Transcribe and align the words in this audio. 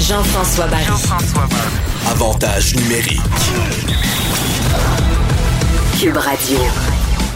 Jean-François 0.00 0.66
Barry. 0.66 0.84
Avantage 2.10 2.74
numérique. 2.76 3.20
Cube 6.00 6.16
Radio. 6.16 6.58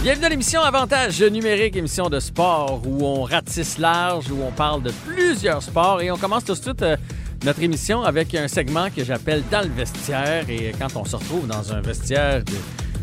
Bienvenue 0.02 0.27
à 0.27 0.29
l'émission 0.29 0.60
Avantage 0.60 1.20
numérique, 1.23 1.77
émission 1.77 2.09
de 2.09 2.20
sport 2.20 2.80
où 2.87 3.05
on 3.05 3.23
ratisse 3.23 3.79
large, 3.79 4.30
où 4.30 4.43
on 4.46 4.52
parle 4.52 4.82
de 4.82 4.91
plusieurs 5.07 5.62
sports 5.62 6.01
et 6.02 6.10
on 6.10 6.16
commence 6.16 6.45
tout 6.45 6.55
de 6.55 6.60
suite 6.62 6.82
euh, 6.82 6.96
notre 7.45 7.62
émission 7.62 8.02
avec 8.02 8.35
un 8.35 8.46
segment 8.48 8.88
que 8.95 9.05
j'appelle 9.05 9.43
Dans 9.51 9.62
le 9.62 9.73
vestiaire 9.74 10.45
et 10.48 10.73
quand 10.79 10.95
on 10.96 11.05
se 11.05 11.16
retrouve 11.16 11.46
dans 11.46 11.73
un 11.73 11.80
vestiaire 11.80 12.43
de- 12.45 12.52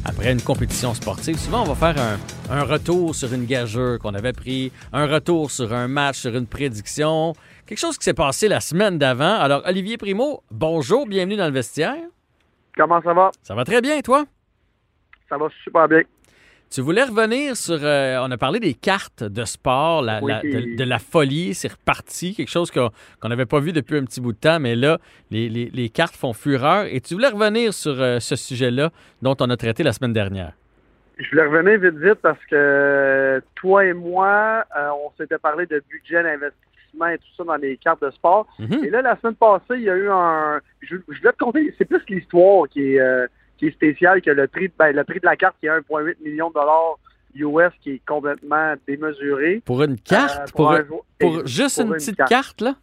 après 0.05 0.32
une 0.32 0.41
compétition 0.41 0.94
sportive, 0.94 1.38
souvent 1.38 1.64
on 1.64 1.73
va 1.73 1.76
faire 1.76 2.02
un, 2.02 2.18
un 2.50 2.63
retour 2.63 3.16
sur 3.16 3.34
une 3.34 3.46
gageure 3.46 4.00
qu'on 4.00 4.13
avait 4.13 4.34
pris, 4.34 4.72
un 4.94 5.08
retour 5.08 5.52
sur 5.52 5.73
un 5.73 5.88
match, 5.88 6.18
sur 6.18 6.36
une 6.36 6.48
prédiction, 6.48 7.34
quelque 7.66 7.80
chose 7.80 7.98
qui 7.98 8.05
s'est 8.05 8.13
passé 8.13 8.48
la 8.48 8.62
semaine 8.62 8.98
d'avant. 8.98 9.36
Alors 9.40 9.63
Olivier 9.66 9.98
Primo, 9.98 10.44
bonjour, 10.52 11.07
bienvenue 11.07 11.35
dans 11.35 11.48
le 11.48 11.54
vestiaire. 11.54 11.98
Comment 12.77 13.02
ça 13.02 13.13
va? 13.13 13.32
Ça 13.41 13.55
va 13.55 13.66
très 13.66 13.82
bien, 13.82 13.99
toi? 14.02 14.26
Ça 15.27 15.38
va 15.38 15.48
super 15.63 15.88
bien. 15.88 16.02
Tu 16.71 16.82
voulais 16.82 17.04
revenir 17.04 17.55
sur. 17.55 17.77
euh, 17.82 18.18
on 18.21 18.32
a 18.32 18.38
parlé 18.38 18.60
des 18.60 18.74
cartes 18.74 19.24
de 19.24 19.46
sport, 19.46 20.02
la- 20.02 20.21
Oui. 20.21 20.32
la- 20.32 20.41
de, 20.41 20.76
de 20.76 20.84
la 20.84 20.99
folie, 20.99 21.54
c'est 21.54 21.72
reparti, 21.72 22.35
quelque 22.35 22.49
chose 22.49 22.70
qu'on 22.72 22.90
n'avait 23.30 23.46
pas 23.46 23.60
vu 23.60 23.72
depuis 23.72 23.98
un 23.98 24.04
petit 24.04 24.20
bout 24.20 24.34
de 24.34 24.38
temps, 24.38 24.60
mais 24.60 24.76
là, 24.76 24.98
les, 25.32 25.48
les- 25.48 25.70
les 25.74 25.90
cartes 25.90 26.16
font 26.16 26.34
fureur. 26.34 26.85
Et 26.90 26.99
tu 26.99 27.13
voulais 27.13 27.30
revenir 27.30 27.74
sur 27.74 28.02
euh, 28.02 28.20
ce 28.20 28.35
sujet-là 28.35 28.90
dont 29.22 29.35
on 29.40 29.49
a 29.49 29.55
traité 29.57 29.84
la 29.84 29.94
semaine 29.94 30.12
dernière. 30.13 30.54
Je 31.18 31.30
voulais 31.30 31.46
revenir 31.46 31.80
vite 31.80 31.98
vite 31.98 32.16
parce 32.22 32.40
que 32.49 32.55
euh, 32.55 33.40
toi 33.55 33.85
et 33.85 33.94
moi, 33.94 34.66
euh, 34.76 34.90
on 35.05 35.12
s'était 35.18 35.38
parlé 35.38 35.66
de 35.68 35.82
budget 35.90 36.22
d'investissement 36.24 37.07
et 37.07 37.18
tout 37.20 37.27
ça 37.38 37.44
dans 37.46 37.55
les 37.55 37.77
cartes 37.77 38.02
de 38.02 38.10
sport. 38.12 38.48
Mhm. 38.60 38.84
Et 38.84 38.90
là, 38.90 39.02
la 39.02 39.18
semaine 39.22 39.35
passée, 39.35 39.76
il 39.76 39.84
y 39.84 39.90
a 39.90 39.96
eu 39.96 40.10
un. 40.10 40.60
Je, 40.82 40.98
je 41.07 41.18
voulais 41.20 41.32
te 41.32 41.38
conter, 41.38 41.74
c'est 41.77 41.85
plus 41.85 42.02
l'histoire 42.10 42.68
qui 42.68 42.96
est, 42.96 43.00
qui 43.57 43.67
est 43.67 43.71
spéciale 43.71 44.21
que 44.21 44.31
le 44.31 44.48
prix, 44.48 44.71
ben, 44.77 44.95
le 44.95 45.03
prix 45.03 45.20
de 45.20 45.25
la 45.25 45.35
carte 45.35 45.55
qui 45.59 45.67
est 45.67 45.70
1,8 45.70 46.15
million 46.23 46.49
de 46.49 46.53
dollars 46.53 46.98
US 47.35 47.71
qui 47.81 47.91
est 47.91 48.01
complètement 48.05 48.73
démesuré. 48.87 49.61
Pour 49.65 49.84
une 49.84 49.99
carte, 49.99 50.41
Euh, 50.49 50.51
pour, 50.55 50.71
un 50.71 50.84
pour 51.20 51.45
juste 51.45 51.77
pour 51.81 51.85
une 51.87 51.93
petite 51.98 52.23
carte, 52.26 52.61
là? 52.61 52.76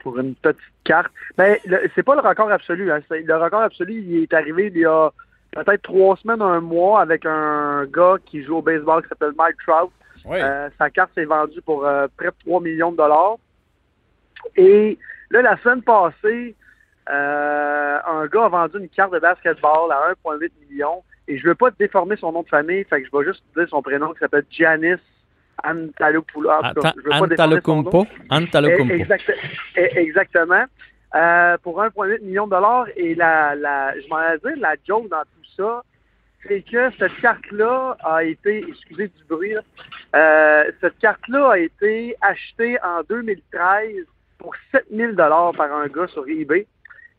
pour 0.00 0.18
une 0.20 0.34
petite 0.36 0.60
carte. 0.84 1.12
Ben, 1.36 1.56
c'est 1.94 2.04
pas 2.04 2.14
le 2.14 2.20
record 2.20 2.50
absolu. 2.50 2.92
Hein. 2.92 3.00
Le 3.10 3.36
record 3.36 3.62
absolu, 3.62 3.94
il 3.94 4.22
est 4.22 4.32
arrivé 4.34 4.70
il 4.72 4.80
y 4.80 4.84
a 4.84 5.10
peut-être 5.50 5.82
trois 5.82 6.16
semaines, 6.16 6.42
un 6.42 6.60
mois, 6.60 7.00
avec 7.00 7.26
un 7.26 7.86
gars 7.86 8.16
qui 8.24 8.44
joue 8.44 8.58
au 8.58 8.62
baseball 8.62 9.02
qui 9.02 9.08
s'appelle 9.08 9.32
Mike 9.36 9.56
Trout. 9.66 9.90
Oui. 10.24 10.38
Euh, 10.40 10.68
sa 10.78 10.90
carte 10.90 11.10
s'est 11.14 11.24
vendue 11.24 11.60
pour 11.62 11.84
euh, 11.86 12.06
près 12.16 12.26
de 12.26 12.34
3 12.44 12.60
millions 12.60 12.92
de 12.92 12.96
dollars. 12.96 13.36
Et 14.56 14.98
là, 15.30 15.42
la 15.42 15.56
semaine 15.58 15.82
passée, 15.82 16.54
euh, 17.10 17.98
un 18.06 18.26
gars 18.26 18.44
a 18.44 18.48
vendu 18.48 18.78
une 18.78 18.88
carte 18.88 19.12
de 19.12 19.18
basketball 19.18 19.90
à 19.92 20.12
1,8 20.24 20.50
million. 20.68 21.02
Et 21.28 21.38
je 21.38 21.46
veux 21.46 21.54
pas 21.54 21.70
déformer 21.78 22.16
son 22.16 22.32
nom 22.32 22.42
de 22.42 22.48
famille, 22.48 22.84
fait 22.84 23.02
que 23.02 23.08
je 23.12 23.16
vais 23.18 23.24
juste 23.24 23.42
te 23.54 23.60
dire 23.60 23.68
son 23.68 23.82
prénom 23.82 24.12
qui 24.12 24.20
s'appelle 24.20 24.44
Giannis. 24.50 25.00
Antalokumpo. 25.64 26.42
Antalokumpo. 27.12 28.06
Eh, 28.88 29.00
exact- 29.00 29.32
exactement. 29.76 30.64
Euh, 31.14 31.56
pour 31.62 31.80
1,8 31.82 32.20
million 32.22 32.46
de 32.46 32.50
dollars. 32.50 32.86
Et 32.96 33.14
la, 33.14 33.54
la, 33.54 33.94
je 33.98 34.06
m'en 34.08 34.20
ai 34.20 34.38
dire, 34.38 34.56
la 34.60 34.74
joke 34.86 35.08
dans 35.08 35.22
tout 35.22 35.50
ça, 35.56 35.82
c'est 36.46 36.60
que 36.62 36.90
cette 36.98 37.16
carte-là 37.20 37.96
a 38.04 38.22
été, 38.22 38.64
excusez 38.68 39.08
du 39.08 39.24
bruit, 39.28 39.54
là, 39.54 39.62
euh, 40.14 40.70
cette 40.80 40.98
carte-là 40.98 41.52
a 41.52 41.58
été 41.58 42.14
achetée 42.20 42.76
en 42.84 43.02
2013 43.08 44.04
pour 44.38 44.54
7000 44.72 45.16
dollars 45.16 45.52
par 45.56 45.72
un 45.72 45.86
gars 45.88 46.06
sur 46.08 46.28
eBay. 46.28 46.66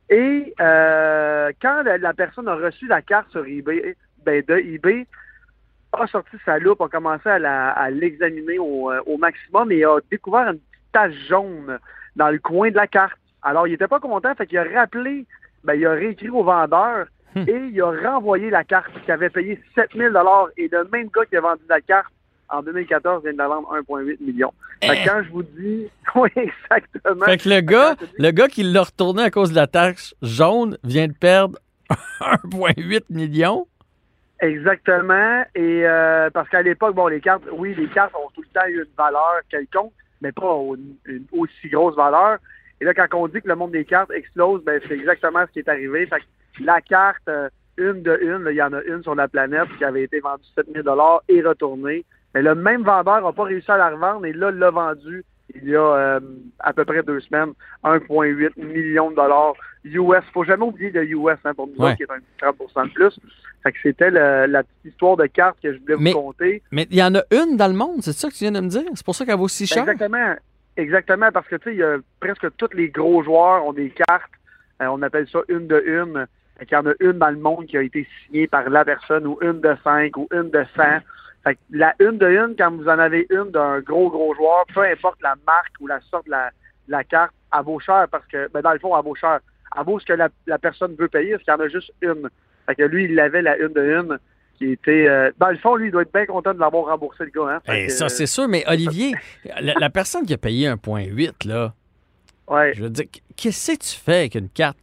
Et 0.09 0.53
euh, 0.61 1.51
quand 1.61 1.83
la, 1.83 1.97
la 1.97 2.13
personne 2.13 2.47
a 2.47 2.55
reçu 2.55 2.87
la 2.87 3.01
carte 3.01 3.29
sur 3.31 3.45
eBay, 3.45 3.95
ben 4.25 4.43
de 4.47 4.57
eBay, 4.57 5.05
a 5.93 6.07
sorti 6.07 6.37
sa 6.45 6.59
loupe, 6.59 6.81
a 6.81 6.87
commencé 6.87 7.27
à 7.29 7.89
l'examiner 7.89 8.59
au, 8.59 8.91
euh, 8.91 9.01
au 9.05 9.17
maximum 9.17 9.71
et 9.71 9.83
a 9.83 9.97
découvert 10.09 10.49
une 10.49 10.59
petite 10.59 10.91
tache 10.91 11.27
jaune 11.27 11.79
dans 12.15 12.29
le 12.29 12.39
coin 12.39 12.69
de 12.69 12.75
la 12.75 12.87
carte. 12.87 13.17
Alors, 13.41 13.67
il 13.67 13.73
était 13.73 13.87
pas 13.87 13.99
content, 13.99 14.33
fait 14.35 14.47
qu'il 14.47 14.57
a 14.57 14.63
rappelé, 14.63 15.25
ben, 15.63 15.73
il 15.75 15.85
a 15.85 15.91
réécrit 15.91 16.29
au 16.29 16.43
vendeur 16.43 17.07
et 17.35 17.69
il 17.71 17.81
a 17.81 17.91
renvoyé 18.09 18.49
la 18.49 18.63
carte 18.63 18.91
qui 19.05 19.11
avait 19.11 19.29
payé 19.29 19.61
7000 19.75 20.07
dollars 20.07 20.47
et 20.57 20.67
le 20.71 20.87
même 20.91 21.09
gars 21.13 21.25
qui 21.25 21.37
a 21.37 21.41
vendu 21.41 21.61
la 21.69 21.81
carte 21.81 22.11
en 22.49 22.61
2014 22.61 23.23
vient 23.23 23.33
de 23.33 23.37
la 23.37 23.47
vendre 23.47 23.69
1,8 23.89 24.17
million. 24.23 24.53
Fait 24.81 25.03
que 25.03 25.09
quand 25.09 25.23
je 25.23 25.29
vous 25.31 25.43
dis, 25.43 25.87
oui, 26.15 26.29
exactement. 26.35 27.25
Fait 27.25 27.37
que 27.37 27.49
le 27.49 27.61
gars, 27.61 27.95
dis- 27.95 28.05
le 28.17 28.31
gars 28.31 28.47
qui 28.47 28.63
l'a 28.63 28.83
retourné 28.83 29.23
à 29.23 29.31
cause 29.31 29.51
de 29.51 29.55
la 29.55 29.67
taxe 29.67 30.13
jaune 30.21 30.77
vient 30.83 31.07
de 31.07 31.13
perdre 31.13 31.57
1,8 32.21 33.03
million. 33.09 33.67
Exactement. 34.41 35.43
Et 35.55 35.85
euh, 35.85 36.29
parce 36.31 36.47
qu'à 36.49 36.61
l'époque, 36.61 36.95
bon, 36.95 37.07
les 37.07 37.21
cartes, 37.21 37.43
oui, 37.53 37.73
les 37.75 37.87
cartes 37.87 38.13
ont 38.15 38.29
tout 38.33 38.41
le 38.41 38.47
temps 38.59 38.67
eu 38.67 38.77
une 38.79 38.85
valeur 38.97 39.39
quelconque, 39.49 39.93
mais 40.21 40.31
pas 40.31 40.61
une 41.05 41.25
aussi 41.31 41.69
grosse 41.69 41.95
valeur. 41.95 42.37
Et 42.79 42.85
là, 42.85 42.93
quand 42.93 43.07
on 43.13 43.27
dit 43.27 43.41
que 43.41 43.47
le 43.47 43.55
monde 43.55 43.71
des 43.71 43.85
cartes 43.85 44.11
explose, 44.11 44.63
ben 44.63 44.79
c'est 44.87 44.93
exactement 44.93 45.43
ce 45.47 45.51
qui 45.53 45.59
est 45.59 45.69
arrivé. 45.69 46.05
Fait 46.05 46.19
que 46.19 46.63
la 46.63 46.81
carte, 46.81 47.27
euh, 47.27 47.49
une 47.77 48.03
de 48.03 48.17
une, 48.21 48.47
il 48.51 48.55
y 48.55 48.61
en 48.61 48.73
a 48.73 48.81
une 48.83 49.01
sur 49.01 49.15
la 49.15 49.27
planète 49.27 49.67
qui 49.77 49.83
avait 49.83 50.03
été 50.03 50.19
vendue 50.19 50.43
7000 50.55 50.83
dollars 50.83 51.23
et 51.27 51.41
retournée. 51.41 52.05
Mais 52.37 52.43
le 52.43 52.53
même 52.53 52.83
vendeur 52.83 53.21
n'a 53.23 53.31
pas 53.31 53.43
réussi 53.45 53.71
à 53.71 53.77
la 53.77 53.89
revendre 53.89 54.23
et 54.27 54.31
là, 54.33 54.51
l'a 54.51 54.69
vendue 54.69 55.23
il 55.55 55.69
y 55.69 55.75
a 55.75 55.79
euh, 55.81 56.19
à 56.59 56.71
peu 56.71 56.85
près 56.85 57.01
deux 57.01 57.19
semaines, 57.21 57.53
1,8 57.83 58.63
million 58.63 59.09
de 59.09 59.15
dollars 59.15 59.53
US. 59.85 60.23
Faut 60.33 60.43
jamais 60.43 60.65
oublier 60.65 60.91
le 60.91 61.03
US 61.05 61.37
hein, 61.45 61.53
pour 61.55 61.67
nous 61.67 61.73
Ouais. 61.77 61.85
autres, 61.93 61.95
qui 61.97 62.03
est 62.03 62.11
un 62.11 62.51
30% 62.51 62.89
de 62.89 62.93
plus. 62.93 63.19
Fait 63.63 63.71
que 63.71 63.77
c'était 63.81 64.11
la 64.11 64.61
petite 64.63 64.85
histoire 64.93 65.17
de 65.17 65.25
carte 65.25 65.57
que 65.63 65.73
je 65.73 65.79
voulais 65.79 65.95
Mais- 65.97 66.11
vous 66.11 66.21
conter. 66.21 66.61
Mais 66.71 66.85
il 66.91 66.97
y 66.97 67.01
en 67.03 67.15
a 67.15 67.21
une 67.31 67.57
dans 67.57 67.69
le 67.69 67.73
monde, 67.73 68.01
c'est 68.01 68.11
ça 68.13 68.27
que 68.27 68.33
tu 68.33 68.43
viens 68.43 68.51
de 68.51 68.59
me 68.59 68.67
dire? 68.67 68.83
C'est 68.93 69.05
pour 69.05 69.15
ça 69.15 69.25
qu'elle 69.25 69.37
vaut 69.37 69.47
si 69.47 69.65
cher? 69.65 69.83
Exactement. 69.83 70.35
Exactement, 70.75 71.31
parce 71.31 71.47
que 71.47 71.55
tu 71.55 71.63
sais, 71.69 71.75
il 71.75 71.79
y 71.79 71.83
a 71.83 71.97
presque 72.19 72.45
tous 72.57 72.69
les 72.75 72.89
gros 72.89 73.23
joueurs 73.23 73.65
ont 73.65 73.73
des 73.73 73.89
cartes. 73.89 74.29
Euh, 74.81 74.85
on 74.91 75.01
appelle 75.01 75.27
ça 75.27 75.39
une 75.49 75.65
de 75.65 75.81
une. 75.87 76.27
Qu'il 76.59 76.73
y 76.73 76.75
en 76.75 76.85
a 76.87 76.93
une 76.99 77.13
dans 77.13 77.29
le 77.31 77.37
monde 77.37 77.65
qui 77.67 77.77
a 77.77 77.81
été 77.81 78.07
signée 78.25 78.47
par 78.47 78.69
la 78.69 78.83
personne, 78.85 79.25
ou 79.25 79.39
une 79.41 79.59
de 79.61 79.75
cinq, 79.83 80.17
ou 80.17 80.27
une 80.31 80.49
de 80.51 80.63
cent. 80.75 80.99
Fait 81.43 81.55
que 81.55 81.59
la 81.71 81.93
une 81.99 82.17
de 82.17 82.27
une, 82.27 82.55
quand 82.57 82.71
vous 82.71 82.87
en 82.87 82.99
avez 82.99 83.25
une 83.29 83.51
d'un 83.51 83.79
gros, 83.79 84.09
gros 84.09 84.33
joueur, 84.35 84.65
peu 84.73 84.81
importe 84.83 85.21
la 85.21 85.35
marque 85.45 85.73
ou 85.79 85.87
la 85.87 85.99
sorte 86.01 86.25
de 86.25 86.31
la, 86.31 86.51
la 86.87 87.03
carte, 87.03 87.33
elle 87.57 87.63
vaut 87.63 87.79
cher 87.79 88.07
parce 88.11 88.25
que, 88.27 88.49
ben 88.51 88.61
dans 88.61 88.73
le 88.73 88.79
fond, 88.79 88.97
elle 88.97 89.03
vaut 89.05 89.15
cher. 89.15 89.39
Elle 89.77 89.83
vaut 89.85 89.99
ce 89.99 90.05
que 90.05 90.13
la, 90.13 90.29
la 90.45 90.57
personne 90.57 90.95
veut 90.95 91.07
payer, 91.07 91.31
parce 91.31 91.43
qu'il 91.43 91.53
y 91.53 91.57
en 91.57 91.59
a 91.59 91.67
juste 91.67 91.91
une. 92.01 92.29
Fait 92.65 92.75
que 92.75 92.83
lui, 92.83 93.05
il 93.05 93.19
avait 93.19 93.41
la 93.41 93.57
une 93.57 93.73
de 93.73 93.81
une 93.81 94.19
qui 94.57 94.71
était... 94.71 95.07
euh, 95.07 95.31
dans 95.37 95.49
le 95.49 95.57
fond, 95.57 95.75
lui, 95.75 95.87
il 95.87 95.91
doit 95.91 96.01
être 96.01 96.13
bien 96.13 96.25
content 96.25 96.53
de 96.53 96.59
l'avoir 96.59 96.85
remboursé, 96.85 97.25
le 97.25 97.29
gars. 97.29 97.55
Hein? 97.55 97.61
Eh, 97.67 97.85
que, 97.85 97.91
ça, 97.91 98.09
c'est 98.09 98.25
sûr, 98.25 98.47
mais 98.47 98.63
Olivier, 98.67 99.13
la, 99.61 99.73
la 99.79 99.89
personne 99.89 100.25
qui 100.25 100.33
a 100.33 100.37
payé 100.37 100.67
1,8, 100.67 101.47
là, 101.47 101.73
ouais. 102.47 102.73
je 102.73 102.83
veux 102.83 102.89
dire, 102.89 103.05
qu'est-ce 103.35 103.73
que 103.73 103.77
tu 103.77 103.99
fais 103.99 104.15
avec 104.15 104.35
une 104.35 104.49
carte? 104.49 104.77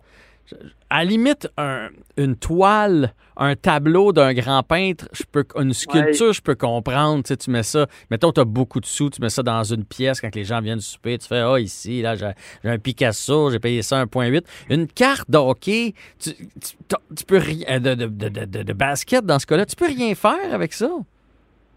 À 0.91 0.99
la 0.99 1.05
limite, 1.11 1.49
un- 1.57 1.89
une 2.17 2.37
toile, 2.37 3.15
un 3.37 3.57
tableau 3.57 4.13
d'un 4.13 4.33
grand 4.35 4.63
peintre, 4.63 5.09
je 5.13 5.23
peux, 5.31 5.45
une 5.57 5.73
sculpture, 5.73 6.33
je 6.33 6.43
peux 6.43 6.55
comprendre. 6.55 7.23
Tu, 7.25 7.29
sais, 7.29 7.37
tu 7.37 7.51
mets 7.51 7.63
ça, 7.63 7.87
mettons, 8.11 8.31
tu 8.31 8.41
as 8.41 8.45
beaucoup 8.45 8.79
de 8.79 8.87
sous, 8.87 9.11
tu 9.11 9.21
mets 9.21 9.31
ça 9.31 9.43
dans 9.43 9.65
une 9.65 9.85
pièce 9.85 10.21
quand 10.21 10.35
les 10.35 10.45
gens 10.45 10.61
viennent 10.61 10.81
souper, 10.81 11.19
tu 11.19 11.27
fais, 11.27 11.41
ah, 11.41 11.59
ici, 11.59 12.03
là, 12.03 12.15
j'ai 12.15 12.33
un 12.65 12.79
Picasso, 12.79 13.51
j'ai 13.51 13.59
payé 13.59 13.83
ça 13.83 13.97
1,8. 14.05 14.45
Une 14.71 14.87
carte 14.87 15.31
de 15.31 15.39
hockey, 15.39 15.95
tu, 16.19 16.31
tu, 16.35 16.77
t'as- 16.87 17.01
tu 17.17 17.25
peux 17.25 17.39
rien, 17.39 17.81
de, 17.81 17.95
de, 17.95 18.07
de, 18.07 18.29
de- 18.45 18.63
de 18.63 18.73
basket 18.73 19.25
dans 19.25 19.39
ce 19.39 19.47
cas-là, 19.47 19.67
tu 19.67 19.77
peux 19.77 19.87
rien 19.87 20.15
faire 20.15 20.53
avec 20.53 20.73
ça. 20.75 20.91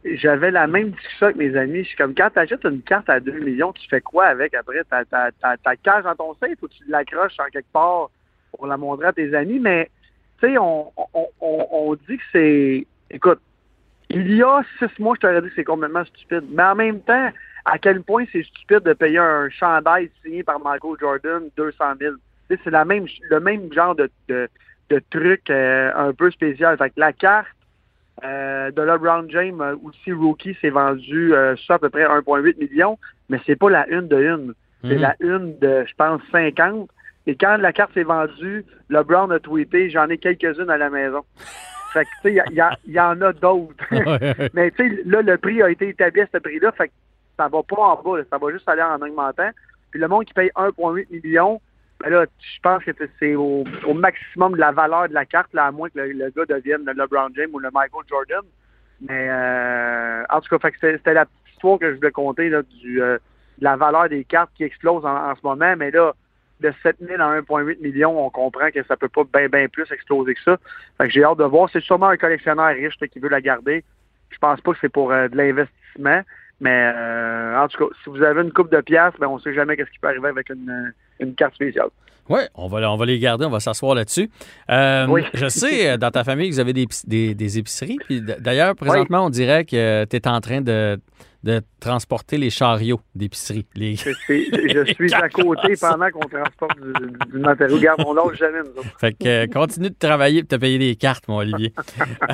j'avais 0.05 0.51
la 0.51 0.67
même 0.67 0.91
discussion 0.91 1.25
avec 1.27 1.37
mes 1.37 1.55
amis. 1.57 1.83
Je 1.83 1.87
suis 1.89 1.97
comme, 1.97 2.13
quand 2.15 2.29
tu 2.33 2.39
achètes 2.39 2.63
une 2.63 2.81
carte 2.81 3.09
à 3.09 3.19
2 3.19 3.39
millions, 3.39 3.73
tu 3.73 3.87
fais 3.89 3.99
quoi 4.01 4.25
avec 4.27 4.53
après? 4.53 4.81
Ta, 4.89 5.03
cage 5.83 6.03
dans 6.03 6.15
ton 6.15 6.33
safe 6.39 6.61
ou 6.61 6.67
tu 6.67 6.83
l'accroches 6.87 7.37
en 7.39 7.49
quelque 7.51 7.71
part? 7.73 8.09
Pour 8.51 8.67
la 8.67 8.77
montrer 8.77 9.07
à 9.07 9.13
tes 9.13 9.33
amis? 9.33 9.59
Mais, 9.59 9.89
tu 10.41 10.47
sais, 10.47 10.57
on, 10.57 10.91
on, 11.13 11.27
on, 11.41 11.67
on 11.71 11.95
dit 11.95 12.17
que 12.17 12.23
c'est... 12.31 12.87
Écoute, 13.09 13.39
il 14.09 14.35
y 14.35 14.43
a 14.43 14.61
six 14.79 14.99
mois, 14.99 15.15
je 15.15 15.21
t'aurais 15.21 15.41
dit 15.41 15.49
que 15.49 15.55
c'est 15.55 15.63
complètement 15.63 16.05
stupide. 16.05 16.43
Mais 16.51 16.63
en 16.63 16.75
même 16.75 17.01
temps, 17.01 17.29
à 17.65 17.77
quel 17.77 18.01
point 18.03 18.25
c'est 18.31 18.43
stupide 18.43 18.79
de 18.79 18.93
payer 18.93 19.17
un 19.19 19.49
chandail 19.49 20.09
signé 20.23 20.43
par 20.43 20.59
Michael 20.59 20.95
Jordan 20.99 21.43
200 21.57 21.83
000. 21.99 22.15
Tu 22.49 22.55
sais, 22.55 22.61
C'est 22.63 22.69
la 22.71 22.85
même, 22.85 23.05
le 23.29 23.39
même 23.39 23.71
genre 23.73 23.95
de, 23.95 24.09
de, 24.29 24.47
de 24.89 25.01
truc 25.09 25.49
euh, 25.49 25.91
un 25.95 26.13
peu 26.13 26.31
spécial. 26.31 26.77
Fait 26.77 26.89
que 26.89 26.99
la 26.99 27.11
carte 27.11 27.47
euh, 28.23 28.71
de 28.71 28.81
LeBron 28.81 29.25
James, 29.29 29.61
euh, 29.61 29.75
aussi 29.83 30.11
rookie, 30.13 30.55
s'est 30.61 30.69
vendu 30.69 31.33
euh, 31.33 31.55
ça 31.67 31.75
à 31.75 31.79
peu 31.79 31.89
près 31.89 32.03
1,8 32.05 32.57
million, 32.57 32.97
mais 33.29 33.39
c'est 33.45 33.57
pas 33.57 33.69
la 33.69 33.87
une 33.89 34.07
de 34.07 34.17
une. 34.17 34.53
C'est 34.83 34.95
Mhm. 34.95 35.01
la 35.01 35.15
une 35.19 35.59
de, 35.59 35.85
je 35.87 35.93
pense, 35.95 36.21
50. 36.31 36.89
Et 37.27 37.35
quand 37.35 37.57
la 37.57 37.73
carte 37.73 37.93
s'est 37.93 38.03
vendue, 38.03 38.65
LeBron 38.89 39.29
a 39.31 39.39
tweeté, 39.39 39.89
j'en 39.89 40.07
ai 40.07 40.17
quelques-unes 40.17 40.69
à 40.69 40.77
la 40.77 40.89
maison. 40.89 41.23
Fait 41.91 42.05
que, 42.05 42.09
tu 42.21 42.35
sais, 42.35 42.43
il 42.85 42.93
y 42.93 42.99
en 42.99 43.21
a 43.21 43.33
d'autres. 43.33 43.85
Mais 44.53 44.71
tu 44.71 44.89
sais, 44.89 45.01
là, 45.05 45.21
le 45.21 45.37
prix 45.37 45.61
a 45.61 45.69
été 45.69 45.89
établi 45.89 46.21
à 46.21 46.27
ce 46.33 46.37
prix-là, 46.37 46.71
fait 46.71 46.87
que 46.87 46.93
ça 47.37 47.49
va 47.49 47.61
pas 47.63 47.81
en 47.81 48.01
bas, 48.01 48.17
là, 48.17 48.23
ça 48.29 48.37
va 48.37 48.51
juste 48.51 48.67
aller 48.69 48.81
en 48.81 49.01
augmentant. 49.01 49.49
Puis 49.91 49.99
le 49.99 50.07
monde 50.07 50.23
qui 50.23 50.33
paye 50.33 50.51
1,8 50.55 51.07
million, 51.11 51.61
ben 51.99 52.09
là, 52.09 52.25
je 52.39 52.59
pense 52.61 52.83
que 52.83 52.91
c'est 53.19 53.35
au, 53.35 53.65
au 53.85 53.93
maximum 53.93 54.53
de 54.53 54.59
la 54.59 54.71
valeur 54.71 55.09
de 55.09 55.13
la 55.13 55.25
carte, 55.25 55.53
là, 55.53 55.65
à 55.65 55.71
moins 55.71 55.89
que 55.89 55.99
le, 55.99 56.13
le 56.13 56.29
gars 56.29 56.45
devienne 56.45 56.85
le 56.85 56.93
LeBron 56.93 57.29
James 57.35 57.49
ou 57.51 57.59
le 57.59 57.69
Michael 57.73 58.03
Jordan. 58.07 58.43
Mais 59.01 59.27
euh, 59.29 60.23
en 60.29 60.39
tout 60.39 60.49
cas, 60.49 60.59
fait 60.59 60.71
que 60.71 60.77
c'était 60.79 60.97
c'était 60.97 61.13
la 61.13 61.25
petite 61.25 61.53
histoire 61.53 61.79
que 61.79 61.91
je 61.91 61.95
voulais 61.97 62.11
compter 62.11 62.49
là, 62.49 62.61
du, 62.61 63.01
euh, 63.01 63.17
de 63.57 63.63
la 63.63 63.75
valeur 63.75 64.07
des 64.07 64.23
cartes 64.23 64.51
qui 64.55 64.63
explose 64.63 65.05
en, 65.05 65.31
en 65.31 65.35
ce 65.35 65.41
moment. 65.43 65.75
Mais 65.77 65.91
là, 65.91 66.13
de 66.61 66.73
7 66.83 66.97
000 66.99 67.21
à 67.21 67.39
1,8 67.39 67.81
million, 67.81 68.25
on 68.25 68.29
comprend 68.29 68.69
que 68.71 68.83
ça 68.87 68.97
peut 68.97 69.09
pas 69.09 69.23
bien 69.31 69.47
bien 69.47 69.67
plus 69.67 69.85
exploser 69.91 70.33
que 70.33 70.41
ça. 70.43 70.57
Fait 70.97 71.07
que 71.07 71.13
j'ai 71.13 71.23
hâte 71.23 71.37
de 71.37 71.43
voir. 71.43 71.69
C'est 71.71 71.83
sûrement 71.83 72.07
un 72.07 72.17
collectionneur 72.17 72.67
riche 72.69 72.95
qui 73.11 73.19
veut 73.19 73.29
la 73.29 73.41
garder. 73.41 73.83
Je 74.29 74.37
pense 74.39 74.59
pas 74.61 74.73
que 74.73 74.77
c'est 74.81 74.89
pour 74.89 75.11
euh, 75.11 75.27
de 75.27 75.37
l'investissement. 75.37 76.21
Mais 76.59 76.91
euh, 76.95 77.59
en 77.59 77.67
tout 77.67 77.77
cas, 77.77 77.95
si 78.03 78.09
vous 78.09 78.21
avez 78.23 78.41
une 78.41 78.51
coupe 78.51 78.71
de 78.71 78.81
piastres, 78.81 79.19
ben 79.19 79.27
on 79.27 79.37
sait 79.39 79.53
jamais 79.53 79.77
qu'est-ce 79.77 79.91
qui 79.91 79.99
peut 79.99 80.07
arriver 80.07 80.27
avec 80.29 80.49
une, 80.49 80.69
euh, 80.69 81.23
une 81.23 81.35
carte 81.35 81.53
spéciale. 81.53 81.89
Oui, 82.29 82.41
on 82.55 82.67
va, 82.67 82.91
on 82.91 82.97
va 82.97 83.05
les 83.05 83.19
garder, 83.19 83.45
on 83.45 83.49
va 83.49 83.59
s'asseoir 83.61 83.95
là-dessus. 83.95 84.29
Euh, 84.69 85.05
Oui. 85.07 85.23
Je 85.33 85.47
sais, 85.47 85.97
dans 85.97 86.11
ta 86.11 86.25
famille, 86.25 86.49
que 86.49 86.55
vous 86.55 86.59
avez 86.59 86.73
des, 86.73 86.87
des, 87.05 87.35
des 87.35 87.57
épiceries. 87.57 87.97
Puis 88.05 88.21
d'ailleurs, 88.21 88.75
présentement, 88.75 89.25
on 89.25 89.29
dirait 89.29 89.63
que 89.63 90.03
tu 90.05 90.15
es 90.17 90.27
en 90.27 90.41
train 90.41 90.59
de, 90.59 90.99
de 91.47 91.61
transporter 91.79 92.37
les 92.37 92.49
chariots 92.49 92.99
d'épicerie. 93.15 93.65
Les... 93.73 93.95
Je 93.95 94.93
suis 94.93 95.13
à 95.13 95.29
côté 95.29 95.75
pendant 95.79 96.09
qu'on 96.09 96.27
transporte 96.27 96.77
du, 96.77 97.31
du 97.31 97.39
matériau. 97.39 97.77
Regarde, 97.77 98.03
on 98.05 98.13
lâche 98.13 98.37
jamais, 98.37 98.59
nous 98.59 98.81
autres. 98.81 98.99
Fait 98.99 99.13
que 99.13 99.45
euh, 99.45 99.47
continue 99.47 99.89
de 99.89 99.95
travailler 99.97 100.43
pour 100.43 100.49
te 100.49 100.55
payer 100.57 100.77
des 100.77 100.97
cartes, 100.97 101.25
mon 101.29 101.37
Olivier. 101.37 101.73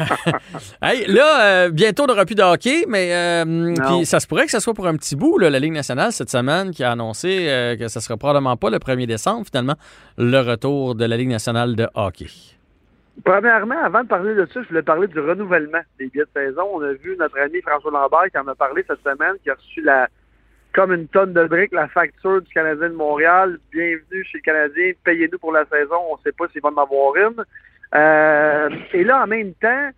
hey, 0.81 1.05
là, 1.05 1.41
euh, 1.41 1.69
bientôt, 1.69 2.03
on 2.03 2.07
n'aura 2.07 2.25
plus 2.25 2.33
de 2.33 2.41
hockey, 2.41 2.85
mais 2.87 3.13
euh, 3.13 3.75
puis 3.75 4.07
ça 4.07 4.19
se 4.19 4.25
pourrait 4.25 4.45
que 4.45 4.51
ce 4.51 4.59
soit 4.59 4.73
pour 4.73 4.87
un 4.87 4.95
petit 4.95 5.15
bout, 5.15 5.37
là, 5.37 5.51
la 5.51 5.59
Ligue 5.59 5.73
nationale, 5.73 6.11
cette 6.11 6.31
semaine, 6.31 6.71
qui 6.71 6.83
a 6.83 6.93
annoncé 6.93 7.45
euh, 7.47 7.77
que 7.77 7.87
ce 7.89 7.99
sera 7.99 8.17
probablement 8.17 8.57
pas 8.57 8.71
le 8.71 8.79
1er 8.79 9.05
décembre, 9.05 9.45
finalement, 9.45 9.75
le 10.17 10.39
retour 10.39 10.95
de 10.95 11.05
la 11.05 11.17
Ligue 11.17 11.29
nationale 11.29 11.75
de 11.75 11.87
hockey. 11.93 12.25
Premièrement, 13.23 13.79
avant 13.83 14.03
de 14.03 14.07
parler 14.07 14.33
de 14.33 14.45
ça, 14.47 14.61
je 14.63 14.67
voulais 14.67 14.81
parler 14.81 15.07
du 15.07 15.19
renouvellement 15.19 15.81
des 15.99 16.07
billets 16.07 16.25
de 16.25 16.29
saison. 16.33 16.63
On 16.73 16.81
a 16.81 16.93
vu 16.93 17.15
notre 17.17 17.39
ami 17.39 17.61
François 17.61 17.91
Lambert 17.91 18.31
qui 18.31 18.37
en 18.37 18.47
a 18.47 18.55
parlé 18.55 18.83
cette 18.87 19.03
semaine, 19.03 19.35
qui 19.43 19.49
a 19.49 19.53
reçu 19.53 19.81
la 19.81 20.07
comme 20.73 20.91
une 20.91 21.07
tonne 21.07 21.33
de 21.33 21.45
briques 21.45 21.71
la 21.71 21.87
facture 21.87 22.41
du 22.41 22.51
Canadien 22.51 22.89
de 22.89 22.95
Montréal. 22.95 23.59
Bienvenue 23.71 24.25
chez 24.25 24.39
le 24.39 24.41
Canadien, 24.41 24.91
payez-nous 25.03 25.37
pour 25.37 25.51
la 25.51 25.65
saison. 25.65 25.97
On 26.09 26.17
ne 26.17 26.21
sait 26.23 26.31
pas 26.31 26.47
s'il 26.47 26.61
va 26.61 26.69
en 26.69 26.81
avoir 26.81 27.15
une. 27.15 27.45
Euh, 27.93 28.69
et 28.91 29.03
là, 29.03 29.23
en 29.23 29.27
même 29.27 29.53
temps, 29.53 29.89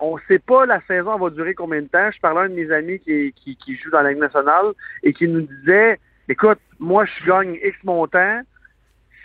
on 0.00 0.16
ne 0.16 0.20
sait 0.26 0.40
pas 0.40 0.66
la 0.66 0.80
saison 0.88 1.16
va 1.16 1.30
durer 1.30 1.54
combien 1.54 1.82
de 1.82 1.86
temps. 1.86 2.10
Je 2.10 2.20
parlais 2.20 2.40
à 2.40 2.42
un 2.44 2.48
de 2.48 2.54
mes 2.54 2.70
amis 2.72 2.98
qui, 2.98 3.78
joue 3.80 3.90
dans 3.90 4.02
la 4.02 4.10
Ligue 4.10 4.20
nationale 4.20 4.72
et 5.04 5.12
qui 5.12 5.28
nous 5.28 5.42
disait, 5.42 6.00
écoute, 6.28 6.58
moi, 6.80 7.04
je 7.04 7.26
gagne 7.26 7.58
X 7.62 7.76
montant 7.84 8.40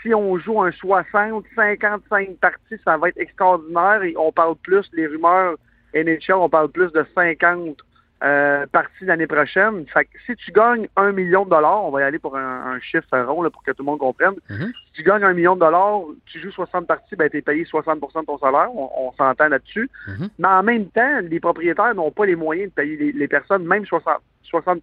si 0.02 0.14
on 0.14 0.38
joue 0.38 0.62
un 0.62 0.72
60, 0.72 1.46
55 1.56 2.38
parties, 2.38 2.78
ça 2.86 2.98
va 2.98 3.10
être 3.10 3.18
extraordinaire 3.18 4.04
et 4.04 4.16
on 4.18 4.32
parle 4.32 4.56
plus, 4.56 4.90
les 4.94 5.08
rumeurs 5.08 5.56
NHL, 5.94 6.34
on 6.34 6.50
parle 6.50 6.70
plus 6.70 6.92
de 6.92 7.06
50 7.16 7.78
euh, 8.22 8.66
parties 8.68 9.06
l'année 9.06 9.28
prochaine. 9.28 9.86
Fait 9.94 10.04
que 10.06 10.12
si 10.26 10.36
tu 10.36 10.52
gagnes 10.52 10.88
un 10.98 11.12
million 11.14 11.46
de 11.46 11.50
dollars, 11.50 11.86
on 11.86 11.90
va 11.92 12.02
y 12.02 12.04
aller 12.04 12.20
pour 12.20 12.36
un, 12.38 12.74
un 12.74 12.80
chiffre 12.82 13.18
rond 13.18 13.42
là, 13.42 13.50
pour 13.50 13.64
que 13.64 13.72
tout 13.72 13.82
le 13.82 13.86
monde 13.86 14.00
comprenne. 14.00 14.36
Mhm. 14.50 14.72
Si 14.88 14.92
tu 14.94 15.04
gagnes 15.04 15.24
un 15.24 15.34
million 15.34 15.56
de 15.56 15.62
dollars, 15.62 16.02
tu 16.26 16.40
joues 16.42 16.52
60 16.52 16.86
parties, 16.86 17.16
ben, 17.16 17.30
tu 17.30 17.38
es 17.38 17.42
payé 17.42 17.64
60% 17.64 18.22
de 18.22 18.26
ton 18.26 18.38
salaire. 18.38 18.70
On, 18.76 18.90
on 19.08 19.12
s'entend 19.14 19.48
là-dessus. 19.48 19.90
Mhm. 20.08 20.30
Mais 20.38 20.48
en 20.50 20.64
même 20.64 20.86
temps, 20.88 21.20
les 21.24 21.40
propriétaires 21.40 21.96
n'ont 21.96 22.12
pas 22.12 22.26
les 22.26 22.36
moyens 22.36 22.70
de 22.70 22.74
payer 22.76 22.98
les, 22.98 23.12
les 23.14 23.28
personnes, 23.30 23.66
même 23.66 23.86
60, 23.86 24.16
60 24.44 24.82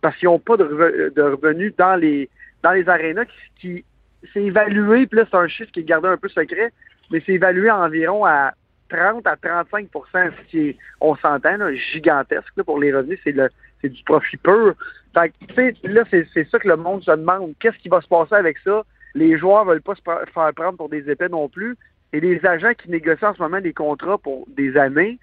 parce 0.00 0.16
qu'ils 0.16 0.28
n'ont 0.28 0.38
pas 0.40 0.56
de, 0.56 0.64
reve- 0.64 1.14
de 1.14 1.22
revenus 1.22 1.74
dans 1.76 1.94
les 1.96 2.28
dans 2.62 2.72
les 2.72 2.88
arénas 2.88 3.26
qui, 3.26 3.34
qui 3.60 3.84
c'est 4.32 4.42
évalué, 4.42 5.06
puis 5.06 5.20
là, 5.20 5.26
c'est 5.30 5.36
un 5.36 5.48
chiffre 5.48 5.70
qui 5.72 5.80
est 5.80 5.84
gardé 5.84 6.08
un 6.08 6.16
peu 6.16 6.28
secret, 6.28 6.72
mais 7.10 7.22
c'est 7.24 7.32
évalué 7.32 7.68
à 7.68 7.78
environ 7.78 8.24
à 8.24 8.52
30 8.88 9.26
à 9.26 9.36
35% 9.36 9.88
ce 10.12 10.50
qui 10.50 10.76
on 11.00 11.16
s'entend, 11.16 11.56
gigantesque 11.92 12.52
là, 12.56 12.64
pour 12.64 12.78
les 12.78 12.92
revenus, 12.94 13.18
c'est 13.24 13.34
c'est 13.80 13.88
du 13.88 14.02
profit 14.04 14.36
pur. 14.38 14.74
Fait 15.14 15.30
que, 15.30 15.88
là, 15.88 16.04
c'est 16.10 16.48
ça 16.50 16.58
que 16.58 16.68
le 16.68 16.76
monde 16.76 17.02
se 17.02 17.10
demande. 17.10 17.52
Qu'est-ce 17.60 17.78
qui 17.78 17.88
va 17.88 18.00
se 18.00 18.08
passer 18.08 18.34
avec 18.34 18.58
ça? 18.58 18.82
Les 19.14 19.38
joueurs 19.38 19.64
veulent 19.64 19.82
pas 19.82 19.94
se 19.94 20.00
faire 20.02 20.54
prendre 20.54 20.76
pour 20.76 20.88
des 20.88 21.08
épées 21.10 21.28
non 21.28 21.48
plus. 21.48 21.76
Et 22.12 22.20
les 22.20 22.44
agents 22.46 22.72
qui 22.74 22.90
négocient 22.90 23.30
en 23.30 23.34
ce 23.34 23.42
moment 23.42 23.60
des 23.60 23.72
contrats 23.72 24.18
pour 24.18 24.46
des 24.48 24.76
années, 24.76 25.18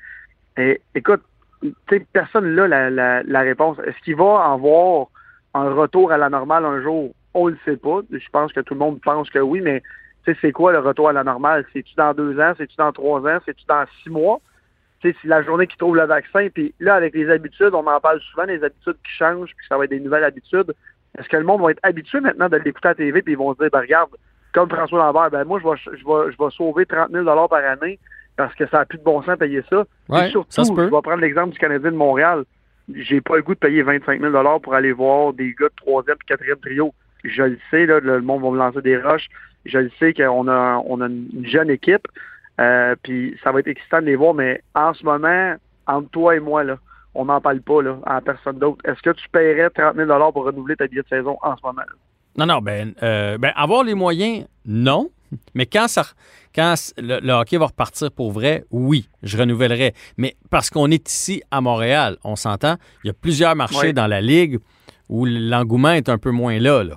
eh, 0.58 0.80
écoute, 0.94 1.24
personne 2.14 2.54
là 2.56 2.68
la, 2.68 2.90
la, 2.90 3.24
la 3.24 3.40
réponse. 3.42 3.78
Est-ce 3.86 3.98
qu'il 4.04 4.16
va 4.16 4.46
avoir 4.46 5.08
un 5.54 5.74
retour 5.74 6.12
à 6.12 6.18
la 6.18 6.30
normale 6.30 6.66
un 6.66 6.82
jour? 6.82 7.14
On 7.34 7.48
le 7.48 7.58
sait 7.66 7.78
pas. 7.78 8.02
Je 8.12 8.30
pense 8.32 8.52
que 8.54 8.60
tout 8.60 8.74
le 8.74 8.80
monde 8.80 9.00
pense 9.02 9.30
que 9.30 9.40
oui, 9.40 9.62
mais 9.62 9.82
tu 10.26 10.32
sais, 10.34 10.38
c'est 10.42 10.52
quoi 10.52 10.72
le 10.72 10.80
retour 10.80 11.10
à 11.10 11.14
la 11.14 11.24
normale? 11.24 11.66
C'est-tu 11.74 11.96
dans 11.96 12.14
deux 12.14 12.40
ans? 12.40 12.54
C'est-tu 12.58 12.76
dans 12.78 12.92
trois 12.92 13.22
ans? 13.22 13.40
C'est-tu 13.46 13.66
dans 13.68 13.86
six 14.04 14.10
mois? 14.10 14.40
Tu 15.00 15.10
sais, 15.10 15.16
c'est 15.22 15.28
la 15.28 15.42
journée 15.42 15.66
qui 15.66 15.78
trouve 15.78 15.96
le 15.96 16.06
vaccin. 16.06 16.48
Puis 16.54 16.74
là, 16.80 16.96
avec 16.96 17.16
les 17.16 17.30
habitudes, 17.30 17.74
on 17.74 17.88
en 17.88 18.00
parle 18.00 18.20
souvent, 18.22 18.44
les 18.44 18.64
habitudes 18.64 18.98
qui 19.04 19.12
changent, 19.18 19.54
puis 19.58 19.66
ça 19.68 19.78
va 19.78 19.86
être 19.86 19.90
des 19.90 20.00
nouvelles 20.00 20.24
habitudes. 20.24 20.74
Est-ce 21.18 21.28
que 21.28 21.38
le 21.38 21.44
monde 21.44 21.62
va 21.62 21.72
être 21.72 21.80
habitué 21.84 22.20
maintenant 22.20 22.50
de 22.50 22.58
l'écouter 22.58 22.90
à 22.90 22.92
la 22.92 22.96
TV, 22.96 23.22
puis 23.22 23.34
ils 23.34 23.38
vont 23.38 23.54
se 23.54 23.60
dire, 23.60 23.70
ben 23.72 23.80
regarde, 23.82 24.12
comme 24.54 24.70
François 24.70 25.00
Lambert, 25.00 25.32
ben 25.32 25.44
moi, 25.44 25.60
je 25.60 25.68
vais, 25.68 25.98
je 25.98 26.06
vais, 26.06 26.32
je 26.32 26.38
vais 26.38 26.50
sauver 26.52 26.86
30 26.86 27.12
000 27.12 27.26
par 27.48 27.64
année 27.66 28.00
parce 28.38 28.54
que 28.56 28.68
ça 28.68 28.80
n'a 28.80 28.86
plus 28.86 28.98
de 28.98 29.04
bon 29.04 29.22
sens 29.22 29.32
de 29.32 29.46
payer 29.46 29.62
ça. 29.70 29.86
Ouais, 30.10 30.28
Et 30.28 30.32
surtout, 30.32 30.52
ça 30.52 30.64
se 30.64 30.72
peut. 30.72 30.86
je 30.88 30.96
vais 30.96 31.02
prendre 31.02 31.22
l'exemple 31.22 31.52
du 31.52 31.60
Canadien 31.60 31.92
de 31.92 31.98
Montréal. 31.98 32.44
J'ai 32.94 33.22
pas 33.22 33.38
le 33.38 33.44
goût 33.44 33.54
de 33.54 33.60
payer 33.60 33.84
25 33.84 34.22
000 34.22 34.60
pour 34.60 34.74
aller 34.74 34.92
voir 34.92 35.34
des 35.34 35.54
gars 35.54 35.68
de 35.68 35.76
troisième 35.76 36.18
et 36.22 36.26
quatrième 36.26 36.58
trio. 36.58 36.94
Je 37.24 37.44
le 37.44 37.60
sais, 37.70 37.86
là, 37.86 38.00
le 38.00 38.22
monde 38.22 38.42
va 38.44 38.50
me 38.52 38.58
lancer 38.58 38.82
des 38.82 38.98
roches. 38.98 39.28
Je 39.66 39.78
le 39.78 39.92
sais 40.00 40.14
qu'on 40.14 40.48
a, 40.48 40.82
on 40.86 41.02
a 41.02 41.08
une 41.08 41.46
jeune 41.46 41.70
équipe. 41.70 42.08
Euh, 42.60 42.96
puis 43.04 43.38
ça 43.44 43.52
va 43.52 43.60
être 43.60 43.68
excitant 43.68 44.02
de 44.02 44.06
les 44.06 44.16
voir, 44.16 44.34
mais 44.34 44.62
en 44.76 44.94
ce 44.94 45.04
moment, 45.04 45.56
entre 45.88 46.10
toi 46.10 46.36
et 46.36 46.40
moi, 46.40 46.64
là, 46.64 46.78
on 47.16 47.26
n'en 47.26 47.42
parle 47.42 47.62
pas 47.62 47.82
là, 47.82 47.98
à 48.06 48.22
personne 48.22 48.60
d'autre. 48.60 48.78
Est-ce 48.86 49.02
que 49.02 49.10
tu 49.12 49.28
paierais 49.30 49.70
30 49.70 49.96
000 49.96 50.32
pour 50.32 50.46
renouveler 50.46 50.76
ta 50.76 50.88
billet 50.88 51.02
de 51.02 51.08
saison 51.08 51.38
en 51.42 51.56
ce 51.58 51.62
moment? 51.64 51.82
là? 51.82 51.96
Non, 52.38 52.46
non, 52.46 52.60
ben, 52.60 52.94
euh, 53.04 53.38
ben, 53.38 53.52
avoir 53.56 53.84
les 53.84 53.94
moyens, 53.96 54.46
non. 54.66 55.10
Mais 55.56 55.66
quand, 55.66 55.88
ça, 55.88 56.04
quand 56.54 56.76
le, 56.98 57.20
le 57.22 57.34
hockey 57.34 57.58
va 57.58 57.68
repartir 57.68 58.12
pour 58.12 58.32
vrai, 58.32 58.64
oui, 58.72 59.10
je 59.24 59.38
renouvellerai. 59.38 59.94
Mais 60.18 60.36
parce 60.50 60.70
qu'on 60.70 60.90
est 60.92 61.10
ici 61.10 61.42
à 61.52 61.62
Montréal, 61.62 62.18
on 62.24 62.36
s'entend, 62.36 62.76
il 63.04 63.08
y 63.08 63.10
a 63.10 63.14
plusieurs 63.14 63.56
marchés 63.56 63.88
Oui. 63.88 63.94
dans 63.94 64.08
la 64.08 64.22
Ligue 64.22 64.60
où 65.10 65.26
l'engouement 65.26 65.92
est 65.92 66.10
un 66.10 66.18
peu 66.18 66.32
moins 66.32 66.60
là. 66.60 66.84
là. 66.84 66.96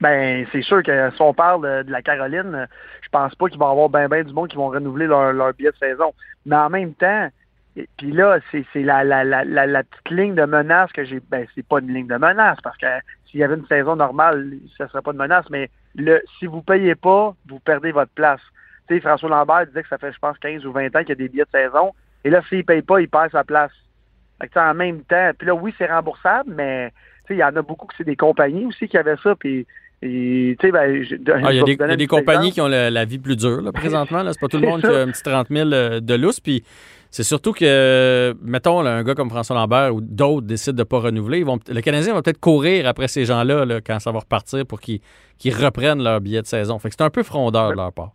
Ben, 0.00 0.46
c'est 0.52 0.62
sûr 0.62 0.82
que 0.82 1.10
si 1.10 1.22
on 1.22 1.34
parle 1.34 1.62
de, 1.62 1.82
de 1.82 1.90
la 1.90 2.02
Caroline, 2.02 2.54
euh, 2.54 2.66
je 3.02 3.08
pense 3.08 3.34
pas 3.34 3.48
qu'il 3.48 3.58
va 3.58 3.66
y 3.66 3.70
avoir 3.70 3.88
ben 3.88 4.06
ben 4.06 4.24
du 4.24 4.32
monde 4.32 4.48
qui 4.48 4.56
vont 4.56 4.68
renouveler 4.68 5.06
leur, 5.06 5.32
leur 5.32 5.52
billet 5.54 5.70
de 5.72 5.76
saison. 5.76 6.14
Mais 6.46 6.56
en 6.56 6.70
même 6.70 6.94
temps, 6.94 7.28
puis 7.96 8.12
là, 8.12 8.38
c'est 8.50 8.64
la, 8.76 9.04
la, 9.04 9.24
la, 9.24 9.44
la, 9.44 9.82
petite 9.82 10.10
ligne 10.10 10.34
de 10.34 10.44
menace 10.44 10.90
que 10.92 11.04
j'ai. 11.04 11.20
Ben, 11.20 11.46
c'est 11.54 11.66
pas 11.66 11.80
une 11.80 11.92
ligne 11.92 12.06
de 12.06 12.16
menace, 12.16 12.58
parce 12.62 12.76
que 12.76 12.86
s'il 13.26 13.40
y 13.40 13.44
avait 13.44 13.56
une 13.56 13.66
saison 13.66 13.96
normale, 13.96 14.52
ça 14.76 14.88
serait 14.88 15.02
pas 15.02 15.12
de 15.12 15.18
menace, 15.18 15.48
mais 15.50 15.70
le 15.94 16.20
si 16.38 16.46
vous 16.46 16.62
payez 16.62 16.94
pas, 16.94 17.34
vous 17.48 17.60
perdez 17.60 17.92
votre 17.92 18.12
place. 18.12 18.40
Tu 18.88 18.94
sais, 18.94 19.00
François 19.00 19.28
Lambert 19.28 19.66
disait 19.66 19.82
que 19.82 19.88
ça 19.88 19.98
fait, 19.98 20.12
je 20.12 20.18
pense, 20.18 20.38
15 20.38 20.64
ou 20.64 20.72
20 20.72 20.86
ans 20.96 21.00
qu'il 21.00 21.10
y 21.10 21.12
a 21.12 21.14
des 21.16 21.28
billets 21.28 21.44
de 21.44 21.50
saison. 21.50 21.92
Et 22.24 22.30
là, 22.30 22.40
s'il 22.48 22.64
paye 22.64 22.82
pas, 22.82 23.00
il 23.00 23.08
perd 23.08 23.30
sa 23.30 23.44
place. 23.44 23.72
Fait 24.40 24.48
que, 24.48 24.58
en 24.58 24.74
même 24.74 25.02
temps, 25.02 25.30
puis 25.36 25.46
là, 25.46 25.54
oui, 25.54 25.74
c'est 25.76 25.86
remboursable, 25.86 26.52
mais 26.54 26.92
il 27.30 27.36
y 27.36 27.44
en 27.44 27.54
a 27.56 27.62
beaucoup 27.62 27.86
que 27.86 27.94
c'est 27.96 28.04
des 28.04 28.16
compagnies 28.16 28.66
aussi 28.66 28.88
qui 28.88 28.96
avaient 28.96 29.16
ça, 29.22 29.34
puis 29.36 29.66
et, 30.00 30.56
ben, 30.62 31.02
je- 31.02 31.16
Ah, 31.32 31.52
Il 31.52 31.56
y 31.56 31.60
a 31.60 31.64
des, 31.64 31.74
y 31.74 32.04
a 32.04 32.06
compagnies 32.06 32.52
qui 32.52 32.60
ont 32.60 32.68
la 32.68 33.04
vie 33.04 33.18
plus 33.18 33.36
dure 33.36 33.60
là, 33.62 33.72
présentement. 33.72 34.22
Là. 34.22 34.32
C'est 34.32 34.40
pas 34.40 34.48
tout 34.48 34.58
le 34.58 34.66
monde 34.68 34.80
qui 34.80 34.86
a 34.86 35.00
un 35.00 35.08
petit 35.10 35.22
30 35.22 35.48
000 35.50 35.72
euh, 35.72 36.00
de 36.00 36.14
lousse. 36.14 36.38
Puis 36.40 36.62
c'est 37.10 37.24
surtout 37.24 37.52
que, 37.52 38.34
mettons, 38.42 38.82
là, 38.82 38.96
un 38.96 39.02
gars 39.02 39.14
comme 39.14 39.30
François 39.30 39.56
Lambert 39.56 39.94
ou 39.94 40.00
d'autres 40.00 40.46
décident 40.46 40.76
de 40.76 40.82
ne 40.82 40.84
pas 40.84 40.98
renouveler. 41.00 41.38
Ils 41.38 41.44
vont, 41.44 41.58
le 41.68 41.80
Canadien 41.80 42.14
va 42.14 42.22
peut-être 42.22 42.38
courir 42.40 42.86
après 42.86 43.08
ces 43.08 43.24
gens-là 43.24 43.64
là, 43.64 43.80
quand 43.80 43.98
ça 43.98 44.12
va 44.12 44.20
repartir 44.20 44.64
pour 44.66 44.80
qu'ils 44.80 45.00
reprennent 45.46 46.02
leur 46.02 46.20
billet 46.20 46.42
de 46.42 46.46
saison. 46.46 46.78
Fait 46.78 46.90
que 46.90 46.94
c'est 46.96 47.04
un 47.04 47.10
peu 47.10 47.22
frondeur 47.22 47.70
de 47.70 47.76
leur 47.76 47.92
part. 47.92 48.12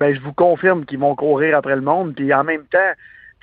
ben, 0.00 0.14
je 0.14 0.20
vous 0.20 0.32
confirme 0.32 0.84
qu'ils 0.86 0.98
vont 0.98 1.14
courir 1.14 1.56
après 1.56 1.76
le 1.76 1.82
monde. 1.82 2.14
Puis 2.14 2.32
en 2.34 2.42
même 2.42 2.64
temps, 2.64 2.78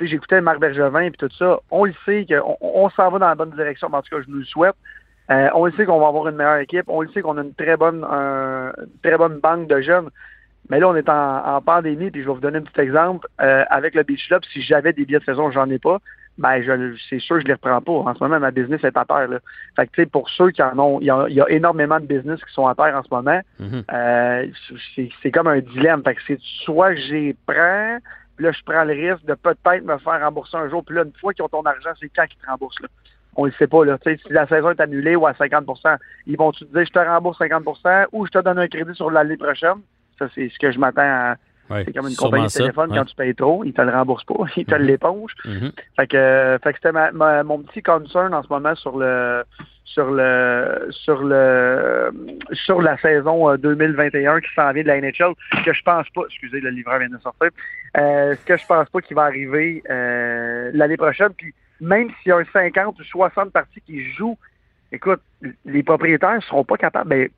j'écoutais 0.01 0.41
Marc 0.41 0.59
Bergevin 0.59 1.01
et 1.01 1.11
tout 1.11 1.29
ça. 1.37 1.59
On 1.71 1.85
le 1.85 1.93
sait 2.05 2.25
qu'on 2.27 2.57
on, 2.59 2.89
s'en 2.89 3.09
va 3.09 3.19
dans 3.19 3.27
la 3.27 3.35
bonne 3.35 3.51
direction, 3.51 3.87
en 3.91 4.01
tout 4.01 4.15
cas, 4.15 4.21
je 4.25 4.29
nous 4.29 4.39
le 4.39 4.45
souhaite. 4.45 4.75
Euh, 5.31 5.49
on 5.53 5.65
le 5.65 5.71
sait 5.73 5.85
qu'on 5.85 5.99
va 5.99 6.07
avoir 6.07 6.27
une 6.27 6.35
meilleure 6.35 6.57
équipe. 6.57 6.85
On 6.87 7.01
le 7.01 7.09
sait 7.09 7.21
qu'on 7.21 7.37
a 7.37 7.41
une 7.41 7.53
très 7.53 7.77
bonne, 7.77 8.03
un, 8.03 8.73
une 8.77 8.99
très 9.01 9.17
bonne 9.17 9.39
banque 9.39 9.67
de 9.67 9.81
jeunes. 9.81 10.09
Mais 10.69 10.79
là, 10.79 10.87
on 10.87 10.95
est 10.95 11.09
en, 11.09 11.61
pandémie, 11.61 12.09
puis 12.09 12.21
je 12.21 12.27
vais 12.27 12.33
vous 12.33 12.39
donner 12.39 12.59
un 12.59 12.61
petit 12.61 12.79
exemple. 12.81 13.27
Euh, 13.41 13.63
avec 13.69 13.95
le 13.95 14.03
Beach 14.03 14.27
Club, 14.27 14.43
si 14.51 14.61
j'avais 14.61 14.93
des 14.93 15.05
billets 15.05 15.19
de 15.19 15.25
saison, 15.25 15.51
j'en 15.51 15.69
ai 15.69 15.77
pas, 15.77 15.99
ben 16.37 16.61
je, 16.63 16.95
c'est 17.09 17.19
sûr 17.19 17.35
que 17.35 17.41
je 17.41 17.47
les 17.47 17.53
reprends 17.53 17.81
pas. 17.81 17.91
En 17.91 18.15
ce 18.15 18.23
moment, 18.23 18.39
ma 18.39 18.51
business 18.51 18.83
est 18.83 18.97
à 18.97 19.05
terre. 19.05 19.27
Là. 19.27 19.39
Fait 19.75 19.85
que 19.87 19.91
tu 19.91 20.01
sais, 20.01 20.05
pour 20.07 20.29
ceux 20.29 20.51
qui 20.51 20.63
en 20.63 20.77
ont, 20.79 20.99
il 20.99 21.05
y, 21.05 21.11
a, 21.11 21.49
énormément 21.49 21.99
de 21.99 22.05
business 22.05 22.43
qui 22.43 22.53
sont 22.53 22.65
à 22.65 22.75
terre 22.75 22.95
en 22.95 23.03
ce 23.03 23.13
moment. 23.13 23.41
Mhm. 23.59 23.83
euh, 23.93 24.47
c'est, 25.21 25.31
comme 25.31 25.47
un 25.47 25.59
dilemme. 25.59 26.01
Fait 26.03 26.15
que 26.15 26.21
c'est 26.25 26.39
soit 26.63 26.95
j'y 26.95 27.35
prends, 27.45 27.97
puis 28.35 28.45
là, 28.45 28.51
je 28.51 28.63
prends 28.65 28.83
le 28.83 28.93
risque 28.93 29.25
de 29.25 29.35
peut-être 29.35 29.83
me 29.83 29.97
faire 29.97 30.21
rembourser 30.21 30.57
un 30.57 30.69
jour. 30.69 30.83
Puis 30.83 30.95
là, 30.95 31.03
une 31.03 31.13
fois 31.19 31.33
qu'ils 31.33 31.43
ont 31.43 31.49
ton 31.49 31.63
argent, 31.63 31.91
c'est 31.99 32.09
quand 32.09 32.25
qu'ils 32.25 32.39
te 32.39 32.47
remboursent. 32.47 32.79
Là. 32.79 32.87
On 33.35 33.45
ne 33.45 33.51
sait 33.51 33.67
pas. 33.67 33.85
Là. 33.85 33.97
si 34.03 34.17
la 34.29 34.47
saison 34.47 34.71
est 34.71 34.79
annulée 34.79 35.15
ou 35.15 35.25
à 35.25 35.31
50% 35.33 35.97
ils 36.27 36.37
vont 36.37 36.51
te 36.51 36.63
dire 36.65 36.85
je 36.85 36.91
te 36.91 36.99
rembourse 36.99 37.39
50% 37.39 38.07
ou 38.11 38.25
je 38.25 38.31
te 38.31 38.39
donne 38.39 38.59
un 38.59 38.67
crédit 38.67 38.95
sur 38.95 39.11
l'année 39.11 39.37
prochaine? 39.37 39.81
Ça, 40.19 40.27
c'est 40.33 40.49
ce 40.49 40.59
que 40.59 40.71
je 40.71 40.79
m'attends 40.79 41.01
à. 41.01 41.35
c'est 41.69 41.93
comme 41.93 42.07
une 42.07 42.15
compagnie 42.15 42.47
de 42.47 42.51
téléphone, 42.51 42.91
quand 42.93 43.05
tu 43.05 43.15
payes 43.15 43.35
trop, 43.35 43.63
ils 43.63 43.73
te 43.73 43.81
le 43.81 43.91
remboursent 43.91 44.25
pas, 44.25 44.35
ils 44.55 44.65
te 44.65 44.75
mm-hmm. 44.75 44.77
l'éponge. 44.77 45.33
Mm-hmm. 45.45 45.71
Fait 45.95 46.07
que, 46.07 46.59
fait 46.63 46.73
que 46.73 46.79
c'était 46.83 47.43
mon 47.43 47.59
petit 47.59 47.81
concern 47.81 48.33
en 48.33 48.43
ce 48.43 48.49
moment 48.49 48.75
sur 48.75 48.97
le 48.97 49.43
sur 49.85 50.09
le 50.09 50.87
sur 50.91 51.23
le 51.23 52.11
sur 52.53 52.81
la 52.81 52.97
saison 52.97 53.55
2021 53.55 54.35
euh, 54.35 54.39
qui 54.39 54.53
s'en 54.55 54.71
vient 54.71 54.83
de 54.83 54.87
la 54.87 55.01
NHL, 55.01 55.33
que 55.65 55.73
je 55.73 55.83
pense 55.83 56.09
pas, 56.09 56.21
excusez, 56.27 56.61
le 56.61 56.69
livreur 56.69 56.99
vient 56.99 57.09
de 57.09 57.17
sortir, 57.19 57.49
euh, 57.97 58.35
que 58.45 58.57
je 58.57 58.65
pense 58.65 58.89
pas 58.89 59.01
qu'il 59.01 59.15
va 59.15 59.23
arriver 59.23 59.83
euh, 59.89 60.71
l'année 60.73 60.97
prochaine. 60.97 61.29
Puis 61.37 61.53
même 61.81 62.09
s'il 62.21 62.29
y 62.29 62.31
a 62.31 62.37
un 62.37 62.45
50 62.45 62.99
ou 62.99 63.03
60 63.03 63.51
parties 63.51 63.81
qui 63.81 64.11
jouent, 64.13 64.37
écoute, 64.91 65.21
les 65.65 65.83
propriétaires 65.83 66.35
ne 66.35 66.41
seront 66.41 66.63
pas 66.63 66.77
capables. 66.77 67.09
Ben, 67.09 67.29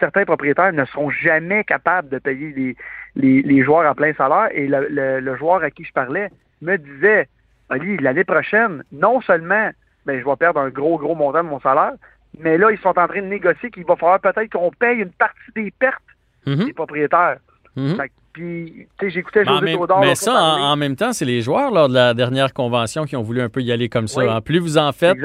certains 0.00 0.24
propriétaires 0.24 0.72
ne 0.72 0.84
seront 0.86 1.10
jamais 1.10 1.64
capables 1.64 2.08
de 2.08 2.18
payer 2.18 2.76
les, 3.14 3.42
les, 3.42 3.62
joueurs 3.62 3.86
à 3.86 3.94
plein 3.94 4.12
salaire. 4.14 4.48
Et 4.52 4.66
le, 4.68 5.36
joueur 5.36 5.62
à 5.62 5.70
qui 5.70 5.84
je 5.84 5.92
parlais 5.92 6.28
me 6.60 6.76
disait, 6.76 7.28
Ali, 7.70 7.96
l'année 7.98 8.24
prochaine, 8.24 8.82
non 8.92 9.20
seulement 9.20 9.70
ben, 10.04 10.20
je 10.20 10.24
vais 10.24 10.36
perdre 10.36 10.60
un 10.60 10.70
gros, 10.70 10.98
gros 10.98 11.14
montant 11.14 11.44
de 11.44 11.48
mon 11.48 11.60
salaire, 11.60 11.92
mais 12.38 12.58
là, 12.58 12.70
ils 12.70 12.78
sont 12.78 12.98
en 12.98 13.06
train 13.06 13.22
de 13.22 13.26
négocier 13.26 13.70
qu'il 13.70 13.84
va 13.84 13.96
falloir 13.96 14.20
peut-être 14.20 14.50
qu'on 14.50 14.70
paye 14.70 14.98
une 14.98 15.12
partie 15.12 15.52
des 15.54 15.70
pertes 15.70 16.02
mm-hmm. 16.46 16.64
des 16.64 16.72
propriétaires. 16.72 17.38
Mm-hmm. 17.76 18.08
Puis, 18.32 18.88
tu 18.98 19.06
sais, 19.06 19.10
j'écoutais 19.10 19.44
José 19.44 19.74
Trodor. 19.74 20.00
Mais 20.00 20.14
ça, 20.14 20.32
en, 20.32 20.76
même 20.76 20.96
temps, 20.96 21.12
c'est 21.12 21.26
les 21.26 21.42
joueurs, 21.42 21.70
lors 21.70 21.88
de 21.88 21.94
la 21.94 22.14
dernière 22.14 22.54
convention, 22.54 23.04
qui 23.04 23.14
ont 23.14 23.22
voulu 23.22 23.42
un 23.42 23.50
peu 23.50 23.60
y 23.60 23.70
aller 23.72 23.88
comme 23.88 24.08
ça. 24.08 24.40
plus 24.40 24.58
vous 24.58 24.78
en 24.78 24.92
faites, 24.92 25.18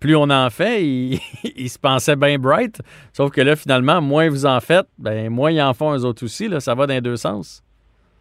plus 0.00 0.16
on 0.16 0.30
en 0.30 0.50
fait. 0.50 0.82
Ils, 0.84 1.68
se 1.68 1.78
pensaient 1.78 2.16
bien 2.16 2.38
bright. 2.38 2.80
Sauf 3.12 3.30
que 3.30 3.40
là, 3.40 3.56
finalement, 3.56 4.00
moins 4.00 4.28
vous 4.28 4.46
en 4.46 4.60
faites, 4.60 4.86
ben 4.98 5.28
moins 5.28 5.50
ils 5.50 5.60
en 5.60 5.74
font 5.74 5.94
eux 5.94 6.04
autres 6.04 6.24
aussi. 6.24 6.48
Là, 6.48 6.60
ça 6.60 6.74
va 6.74 6.86
dans 6.86 6.94
les 6.94 7.00
deux 7.00 7.16
sens. 7.16 7.62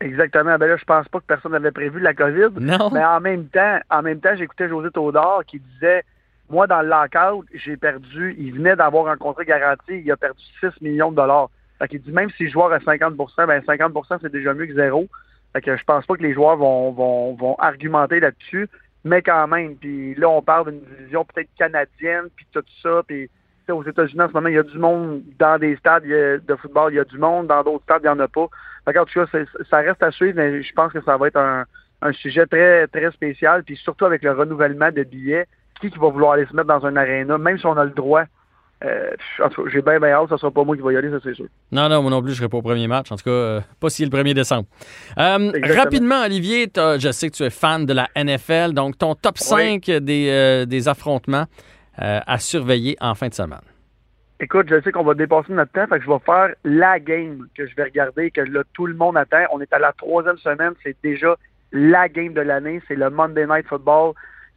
Exactement. 0.02 0.58
Ben 0.58 0.68
là, 0.68 0.78
je 0.78 0.84
pense 0.84 1.08
pas 1.08 1.20
que 1.20 1.26
personne 1.26 1.52
n'avait 1.54 1.72
prévu 1.72 2.00
la 2.00 2.14
COVID. 2.14 2.60
Non. 2.60 2.90
Mais 2.92 3.04
en 3.04 3.22
même 3.22 3.46
temps, 3.46 3.80
en 3.90 4.02
même 4.02 4.20
temps, 4.20 4.36
j'écoutais 4.36 4.68
José 4.68 4.90
Taudor 4.92 5.44
qui 5.46 5.60
disait 5.60 6.04
Moi, 6.50 6.68
dans 6.68 6.82
le 6.82 6.90
lockout, 6.90 7.46
j'ai 7.54 7.78
perdu, 7.78 8.36
il 8.38 8.54
venait 8.54 8.76
d'avoir 8.76 9.08
un 9.08 9.18
contrat 9.18 9.46
garanti, 9.46 10.02
il 10.04 10.12
a 10.12 10.18
perdu 10.18 10.42
6 10.60 10.82
millions 10.82 11.12
de 11.12 11.16
dollars. 11.16 11.50
Fait 11.80 11.88
qu'il 11.88 12.02
dit 12.02 12.12
même 12.12 12.30
si 12.32 12.44
le 12.44 12.50
joueur 12.50 12.72
à 12.72 12.80
50% 12.80 13.48
ben 13.48 13.62
50% 13.62 14.20
c'est 14.22 14.32
déjà 14.32 14.54
mieux 14.54 14.68
que 14.68 14.76
zéro. 14.76 15.08
Fait 15.54 15.62
que 15.62 15.78
je 15.78 15.84
pense 15.84 16.06
pas 16.06 16.16
que 16.16 16.24
les 16.24 16.34
joueurs 16.34 16.58
vont, 16.58 16.92
vont, 16.92 17.36
vont 17.36 17.56
argumenter 17.60 18.20
là-dessus, 18.20 18.68
mais 19.04 19.22
quand 19.22 19.48
même. 19.48 19.76
Puis 19.76 20.16
là, 20.16 20.30
on 20.30 20.42
parle 20.42 20.72
d'une 20.72 20.82
division 20.82 21.26
peut-être 21.26 21.50
canadienne, 21.58 22.26
puis 22.36 22.48
tout 22.52 22.64
ça. 22.82 23.02
Puis 23.08 23.30
aux 23.70 23.84
États-Unis, 23.84 24.22
en 24.22 24.28
ce 24.30 24.34
moment, 24.34 24.50
il 24.50 24.56
y 24.56 24.60
a 24.60 24.64
du 24.64 24.78
monde 24.78 25.22
dans 25.38 25.60
des 25.60 25.76
stades 25.78 26.06
de 26.06 26.56
football, 26.56 26.92
il 26.92 26.96
y 26.96 27.00
a 27.00 27.06
du 27.06 27.18
monde, 27.18 27.48
dans 27.48 27.64
d'autres 27.64 27.84
stades, 27.84 28.02
il 28.04 28.08
n'y 28.08 28.10
en 28.10 28.20
a 28.20 28.28
pas. 28.28 28.48
Fait 28.86 28.98
en 28.98 29.06
tout 29.06 29.26
cas, 29.26 29.40
ça 29.70 29.78
reste 29.78 30.04
à 30.04 30.12
suivre, 30.12 30.36
mais 30.36 30.62
je 30.64 30.74
pense 30.74 30.92
que 30.92 31.02
ça 31.02 31.18
va 31.18 31.28
être 31.28 31.38
un, 31.38 31.66
un 32.02 32.12
sujet 32.14 32.46
très, 32.48 32.88
très 32.88 33.12
spécial. 33.12 33.64
Puis 33.64 33.78
surtout 33.78 34.06
avec 34.06 34.24
le 34.24 34.32
renouvellement 34.32 34.92
de 34.92 35.04
billets, 35.04 35.48
qui, 35.80 35.92
qui 35.92 36.00
va 36.00 36.10
vouloir 36.10 36.34
aller 36.34 36.46
se 36.46 36.56
mettre 36.56 36.68
dans 36.68 36.86
un 36.86 36.96
aréna, 36.96 37.38
même 37.38 37.58
si 37.58 37.66
on 37.66 37.78
a 37.78 37.86
le 37.86 37.92
droit 37.92 38.26
euh, 38.84 39.12
j'ai 39.72 39.82
bien, 39.82 40.00
bien 40.00 40.10
hâte. 40.10 40.30
Ça 40.30 40.38
sera 40.38 40.52
pas 40.52 40.64
moi 40.64 40.76
qui 40.76 40.82
va 40.82 40.92
y 40.94 40.98
aller, 40.98 41.10
ça, 41.10 41.18
c'est 41.24 41.34
sûr. 41.34 41.46
Non, 41.72 41.88
non, 41.88 42.02
moi 42.02 42.12
non 42.12 42.22
plus, 42.22 42.32
je 42.32 42.38
serai 42.38 42.50
pas 42.50 42.58
au 42.58 42.62
premier 42.62 42.88
match. 42.88 43.12
En 43.12 43.16
tout 43.16 43.24
cas, 43.24 43.32
euh, 43.32 43.62
pas 43.80 43.90
si 43.90 44.06
le 44.06 44.12
1er 44.12 44.34
décembre. 44.34 44.68
Euh, 45.18 45.52
rapidement, 45.76 46.24
Olivier, 46.24 46.70
je 46.76 47.12
sais 47.12 47.30
que 47.30 47.36
tu 47.36 47.44
es 47.44 47.50
fan 47.50 47.86
de 47.86 47.94
la 47.94 48.10
NFL. 48.16 48.74
Donc, 48.74 48.98
ton 48.98 49.16
top 49.16 49.38
5 49.38 49.86
des, 49.86 50.66
des, 50.68 50.88
affrontements 50.88 51.46
à 51.98 52.38
surveiller 52.40 52.98
en 53.00 53.16
fin 53.16 53.30
de 53.30 53.34
semaine. 53.34 53.62
Écoute, 54.40 54.68
je 54.70 54.82
sais 54.82 54.92
qu'on 54.92 55.04
va 55.04 55.14
dépasser 55.14 55.54
notre 55.54 55.72
temps, 55.72 55.88
fait 55.88 56.00
que 56.00 56.06
je 56.06 56.10
vais 56.10 56.20
faire 56.26 56.50
la 56.66 57.00
game 57.00 57.48
que 57.56 57.66
je 57.66 57.76
vais 57.76 57.84
regarder, 57.84 58.32
que 58.32 58.42
là, 58.42 58.64
tout 58.74 58.88
le 58.88 58.96
monde 58.96 59.16
attend. 59.16 59.46
On 59.52 59.62
est 59.62 59.72
à 59.72 59.80
la 59.80 59.94
troisième 59.94 60.38
semaine, 60.38 60.74
c'est 60.84 60.98
déjà 61.02 61.38
la 61.72 62.10
game 62.10 62.34
de 62.34 62.42
l'année, 62.42 62.82
c'est 62.88 62.96
le 62.96 63.10
Monday 63.10 63.46
Night 63.46 63.68
Football. 63.68 64.14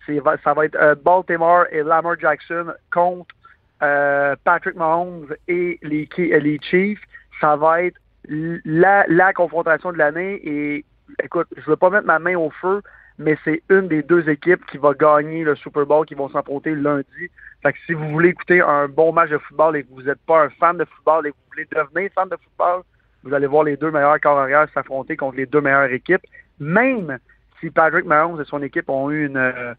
Ça 0.07 0.55
va 0.55 0.65
être 0.65 1.03
Baltimore 1.05 1.67
et 1.71 1.83
Lamar 1.83 2.19
Jackson 2.19 2.73
contre 2.93 3.35
euh, 3.83 4.37
Patrick 4.45 4.77
Mahomes 4.77 5.35
et 5.49 5.79
les, 5.83 6.09
euh, 6.19 6.39
les 6.39 6.59
Chiefs, 6.63 7.01
ça 7.41 7.57
va 7.57 7.83
être 7.83 8.01
la, 8.29 9.33
confrontation 9.35 9.93
de 9.93 9.99
l'année. 9.99 10.41
Et 10.45 10.85
écoute, 11.23 11.49
je 11.55 11.61
ne 11.61 11.67
veux 11.67 11.77
pas 11.77 11.91
mettre 11.91 12.07
ma 12.07 12.19
main 12.19 12.37
au 12.37 12.51
feu, 12.51 12.83
mais 13.19 13.37
c'est 13.45 13.63
une 13.69 13.89
des 13.89 14.03
deux 14.03 14.29
équipes 14.29 14.65
qui 14.67 14.79
va 14.79 14.95
gagner 14.95 15.45
le 15.45 15.55
Super 15.57 15.87
Bowl, 15.87 16.07
qui 16.07 16.15
vont 16.15 16.29
s'affronter 16.31 16.75
lundi. 16.75 17.31
Fait 17.63 17.73
que 17.73 17.79
si 17.87 17.93
vous 17.93 18.09
voulez 18.11 18.31
écouter 18.31 18.61
un 18.61 18.89
bon 18.89 19.13
match 19.13 19.31
de 19.31 19.39
football 19.39 19.77
et 19.77 19.85
que 19.85 19.93
vous 19.93 20.03
n'êtes 20.03 20.21
pas 20.27 20.45
un 20.45 20.51
fan 20.51 20.77
de 20.79 20.85
football 20.85 21.27
et 21.27 21.31
que 21.31 21.37
vous 21.37 21.51
voulez 21.53 21.69
devenir 21.71 22.11
fan 22.15 22.29
de 22.29 22.37
football, 22.37 22.83
vous 23.25 23.35
allez 23.35 23.47
voir 23.47 23.65
les 23.65 23.77
deux 23.77 23.91
meilleurs 23.91 24.21
corps 24.21 24.39
arrière 24.39 24.67
s'affronter 24.73 25.17
contre 25.17 25.37
les 25.37 25.47
deux 25.47 25.61
meilleures 25.61 25.93
équipes. 25.93 26.23
Même 26.61 27.19
si 27.61 27.71
Patrick 27.71 28.07
Mahomes 28.07 28.41
et 28.41 28.45
son 28.45 28.63
équipe 28.63 28.89
ont 28.89 29.11
eu 29.11 29.27
une, 29.27 29.37
euh, 29.37 29.75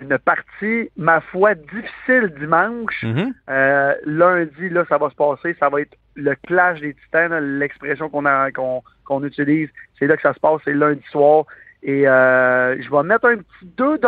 une 0.00 0.18
partie, 0.18 0.90
ma 0.96 1.20
foi, 1.20 1.54
difficile 1.54 2.32
dimanche. 2.38 3.02
Mm-hmm. 3.02 3.32
Euh, 3.50 3.94
lundi, 4.04 4.68
là, 4.68 4.84
ça 4.88 4.98
va 4.98 5.10
se 5.10 5.14
passer. 5.14 5.56
Ça 5.58 5.68
va 5.68 5.80
être 5.80 5.96
le 6.14 6.34
clash 6.46 6.80
des 6.80 6.94
titans, 6.94 7.32
l'expression 7.58 8.08
qu'on 8.08 8.26
a 8.26 8.50
qu'on 8.50 9.24
utilise. 9.24 9.68
C'est 9.98 10.06
là 10.06 10.16
que 10.16 10.22
ça 10.22 10.34
se 10.34 10.40
passe, 10.40 10.60
c'est 10.64 10.74
lundi 10.74 11.04
soir. 11.10 11.44
Et 11.82 12.08
euh, 12.08 12.80
je 12.82 12.90
vais 12.90 13.02
mettre 13.02 13.26
un 13.26 13.36
petit 13.36 13.66
2 13.76 14.00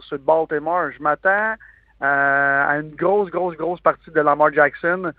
sur 0.00 0.18
Baltimore. 0.18 0.90
Je 0.96 1.02
m'attends 1.02 1.54
euh, 2.02 2.66
à 2.68 2.76
une 2.78 2.94
grosse, 2.94 3.30
grosse, 3.30 3.56
grosse 3.56 3.80
partie 3.80 4.10
de 4.10 4.20
Lamar 4.20 4.52
Jackson 4.52 5.12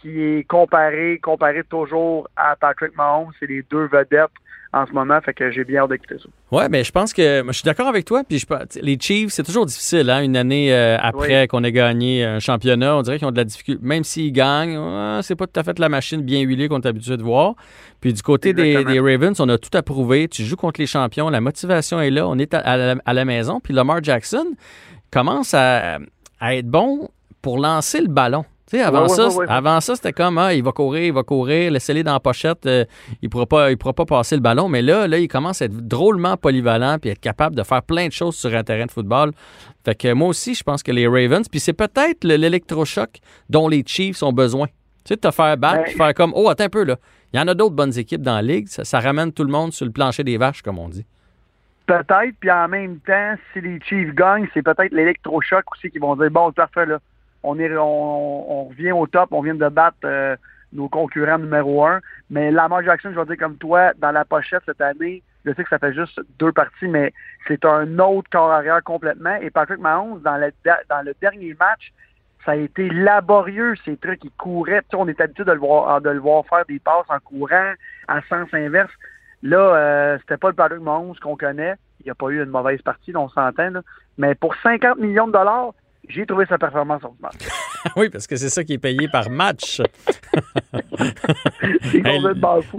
qui 0.00 0.22
est 0.22 0.44
comparé, 0.44 1.18
comparé 1.18 1.64
toujours 1.64 2.28
à 2.36 2.54
Patrick 2.56 2.96
Mahomes. 2.96 3.32
C'est 3.40 3.46
les 3.46 3.62
deux 3.62 3.86
vedettes 3.86 4.30
en 4.72 4.86
ce 4.86 4.92
moment. 4.92 5.20
Fait 5.20 5.34
que 5.34 5.50
j'ai 5.50 5.64
bien 5.64 5.82
hâte 5.82 5.90
d'écouter 5.90 6.16
ça. 6.18 6.28
Ouais, 6.56 6.68
mais 6.68 6.84
je 6.84 6.92
pense 6.92 7.12
que 7.12 7.42
je 7.46 7.52
suis 7.52 7.64
d'accord 7.64 7.88
avec 7.88 8.04
toi. 8.04 8.22
Puis 8.24 8.38
je, 8.38 8.80
les 8.80 8.98
Chiefs, 8.98 9.30
c'est 9.30 9.42
toujours 9.42 9.66
difficile, 9.66 10.10
hein, 10.10 10.22
une 10.22 10.36
année 10.36 10.72
euh, 10.72 10.96
après 11.00 11.48
qu'on 11.48 11.64
ait 11.64 11.72
gagné 11.72 12.24
un 12.24 12.38
championnat. 12.38 12.96
On 12.96 13.02
dirait 13.02 13.18
qu'ils 13.18 13.28
ont 13.28 13.32
de 13.32 13.36
la 13.36 13.44
difficulté. 13.44 13.80
Même 13.84 14.04
s'ils 14.04 14.32
gagnent, 14.32 14.78
c'est 15.22 15.36
pas 15.36 15.46
tout 15.46 15.58
à 15.58 15.62
fait 15.62 15.78
la 15.78 15.88
machine 15.88 16.22
bien 16.22 16.40
huilée 16.40 16.68
qu'on 16.68 16.80
est 16.80 16.86
habitué 16.86 17.16
de 17.16 17.22
voir. 17.22 17.54
Puis 18.00 18.12
du 18.12 18.22
côté 18.22 18.52
des, 18.52 19.00
Ravens, 19.00 19.38
on 19.40 19.48
a 19.48 19.58
tout 19.58 19.76
approuvé. 19.76 20.28
Tu 20.28 20.44
joues 20.44 20.56
contre 20.56 20.80
les 20.80 20.86
champions, 20.86 21.30
la 21.30 21.40
motivation 21.40 22.00
est 22.00 22.10
là. 22.10 22.28
On 22.28 22.38
est 22.38 22.54
à, 22.54 22.94
la, 23.14 23.24
maison. 23.24 23.60
Puis 23.60 23.74
Lamar 23.74 24.02
Jackson 24.02 24.46
commence 25.10 25.54
à 25.54 25.98
être 26.42 26.66
bon 26.66 27.08
pour 27.42 27.58
lancer 27.58 28.00
le 28.00 28.08
ballon 28.08 28.44
avant, 28.76 29.08
ça, 29.08 29.28
avant 29.48 29.80
ça, 29.80 29.96
c'était 29.96 30.12
comme 30.12 30.38
ah, 30.38 30.52
il 30.52 30.62
va 30.62 30.72
courir, 30.72 31.04
il 31.04 31.12
va 31.12 31.22
courir, 31.22 31.70
laissez-les 31.70 32.02
dans 32.02 32.12
la 32.12 32.20
pochette, 32.20 32.66
euh, 32.66 32.84
il 33.22 33.26
ne 33.26 33.28
pourra, 33.30 33.46
pas, 33.46 33.74
pourra 33.76 33.94
pas 33.94 34.04
passer 34.04 34.36
le 34.36 34.42
ballon. 34.42 34.68
Mais 34.68 34.82
là, 34.82 35.08
là, 35.08 35.18
il 35.18 35.28
commence 35.28 35.62
à 35.62 35.66
être 35.66 35.76
drôlement 35.76 36.36
polyvalent 36.36 36.98
puis 36.98 37.10
être 37.10 37.20
capable 37.20 37.56
de 37.56 37.62
faire 37.62 37.82
plein 37.82 38.08
de 38.08 38.12
choses 38.12 38.36
sur 38.36 38.54
un 38.54 38.62
terrain 38.62 38.86
de 38.86 38.90
football. 38.90 39.32
Fait 39.84 39.94
que 39.94 40.12
moi 40.12 40.28
aussi, 40.28 40.54
je 40.54 40.62
pense 40.62 40.82
que 40.82 40.92
les 40.92 41.06
Ravens, 41.06 41.48
puis 41.48 41.60
c'est 41.60 41.72
peut-être 41.72 42.24
l'électrochoc 42.24 43.20
dont 43.48 43.68
les 43.68 43.82
Chiefs 43.86 44.22
ont 44.22 44.32
besoin. 44.32 44.66
Tu 44.66 45.14
sais, 45.14 45.16
de 45.16 45.20
te 45.20 45.30
faire 45.30 45.56
battre, 45.56 45.84
ben, 45.86 45.96
faire 45.96 46.14
comme 46.14 46.32
Oh, 46.34 46.48
attends 46.48 46.64
un 46.64 46.68
peu 46.68 46.84
là. 46.84 46.96
Il 47.32 47.38
y 47.38 47.42
en 47.42 47.48
a 47.48 47.54
d'autres 47.54 47.74
bonnes 47.74 47.96
équipes 47.98 48.22
dans 48.22 48.34
la 48.34 48.42
ligue. 48.42 48.68
Ça, 48.68 49.00
ramène 49.00 49.32
tout 49.32 49.44
le 49.44 49.50
monde 49.50 49.72
sur 49.72 49.86
le 49.86 49.92
plancher 49.92 50.24
des 50.24 50.38
vaches, 50.38 50.62
comme 50.62 50.78
on 50.78 50.88
dit. 50.88 51.04
Peut-être, 51.86 52.34
puis 52.40 52.50
en 52.50 52.68
même 52.68 52.98
temps, 53.00 53.34
si 53.52 53.60
les 53.60 53.78
Chiefs 53.80 54.14
gagnent, 54.14 54.48
c'est 54.52 54.62
peut-être 54.62 54.92
l'électrochoc 54.92 55.64
aussi 55.72 55.90
qui 55.90 55.98
vont 55.98 56.16
dire 56.16 56.30
Bon, 56.30 56.52
parfait, 56.52 56.84
là 56.84 56.98
on, 57.42 57.58
est, 57.58 57.76
on, 57.76 58.64
revient 58.64 58.92
au 58.92 59.06
top, 59.06 59.28
on 59.32 59.42
vient 59.42 59.54
de 59.54 59.68
battre 59.68 59.98
euh, 60.04 60.36
nos 60.72 60.88
concurrents 60.88 61.38
numéro 61.38 61.84
un. 61.84 62.00
Mais 62.30 62.50
Lamar 62.50 62.82
Jackson, 62.82 63.10
je 63.12 63.18
vais 63.18 63.26
dire 63.26 63.38
comme 63.38 63.56
toi, 63.56 63.92
dans 63.98 64.10
la 64.10 64.24
pochette 64.24 64.62
cette 64.66 64.80
année, 64.80 65.22
je 65.44 65.52
sais 65.54 65.62
que 65.62 65.70
ça 65.70 65.78
fait 65.78 65.94
juste 65.94 66.20
deux 66.38 66.52
parties, 66.52 66.88
mais 66.88 67.12
c'est 67.46 67.64
un 67.64 67.98
autre 67.98 68.28
corps 68.30 68.50
arrière 68.50 68.82
complètement. 68.82 69.36
Et 69.36 69.50
Patrick 69.50 69.78
Mahomes, 69.78 70.20
dans 70.22 70.36
le, 70.36 71.14
dernier 71.20 71.56
match, 71.58 71.92
ça 72.44 72.52
a 72.52 72.56
été 72.56 72.88
laborieux, 72.90 73.74
ces 73.84 73.96
trucs. 73.96 74.24
Il 74.24 74.30
courait. 74.32 74.82
Tu 74.82 74.88
sais, 74.90 74.96
on 74.96 75.08
est 75.08 75.20
habitué 75.20 75.44
de 75.44 75.52
le, 75.52 75.58
voir, 75.58 76.00
de 76.00 76.10
le 76.10 76.18
voir 76.18 76.44
faire 76.46 76.64
des 76.68 76.78
passes 76.78 77.06
en 77.08 77.18
courant, 77.20 77.72
à 78.08 78.20
sens 78.22 78.48
inverse. 78.52 78.92
Là, 79.42 79.58
euh, 79.58 80.18
c'était 80.20 80.36
pas 80.36 80.48
le 80.48 80.54
Patrick 80.54 80.82
Mahomes 80.82 81.14
qu'on 81.22 81.36
connaît. 81.36 81.74
il 82.00 82.08
n'a 82.08 82.14
pas 82.14 82.28
eu 82.28 82.42
une 82.42 82.50
mauvaise 82.50 82.82
partie, 82.82 83.14
on 83.16 83.28
s'entend. 83.28 83.80
Mais 84.18 84.34
pour 84.34 84.54
50 84.56 84.98
millions 84.98 85.28
de 85.28 85.32
dollars, 85.32 85.72
j'ai 86.08 86.26
trouvé 86.26 86.46
sa 86.46 86.58
performance 86.58 87.02
ordinaire. 87.04 87.30
oui, 87.96 88.08
parce 88.08 88.26
que 88.26 88.36
c'est 88.36 88.48
ça 88.48 88.64
qui 88.64 88.74
est 88.74 88.78
payé 88.78 89.08
par 89.08 89.30
match. 89.30 89.80
Hey. 91.94 92.20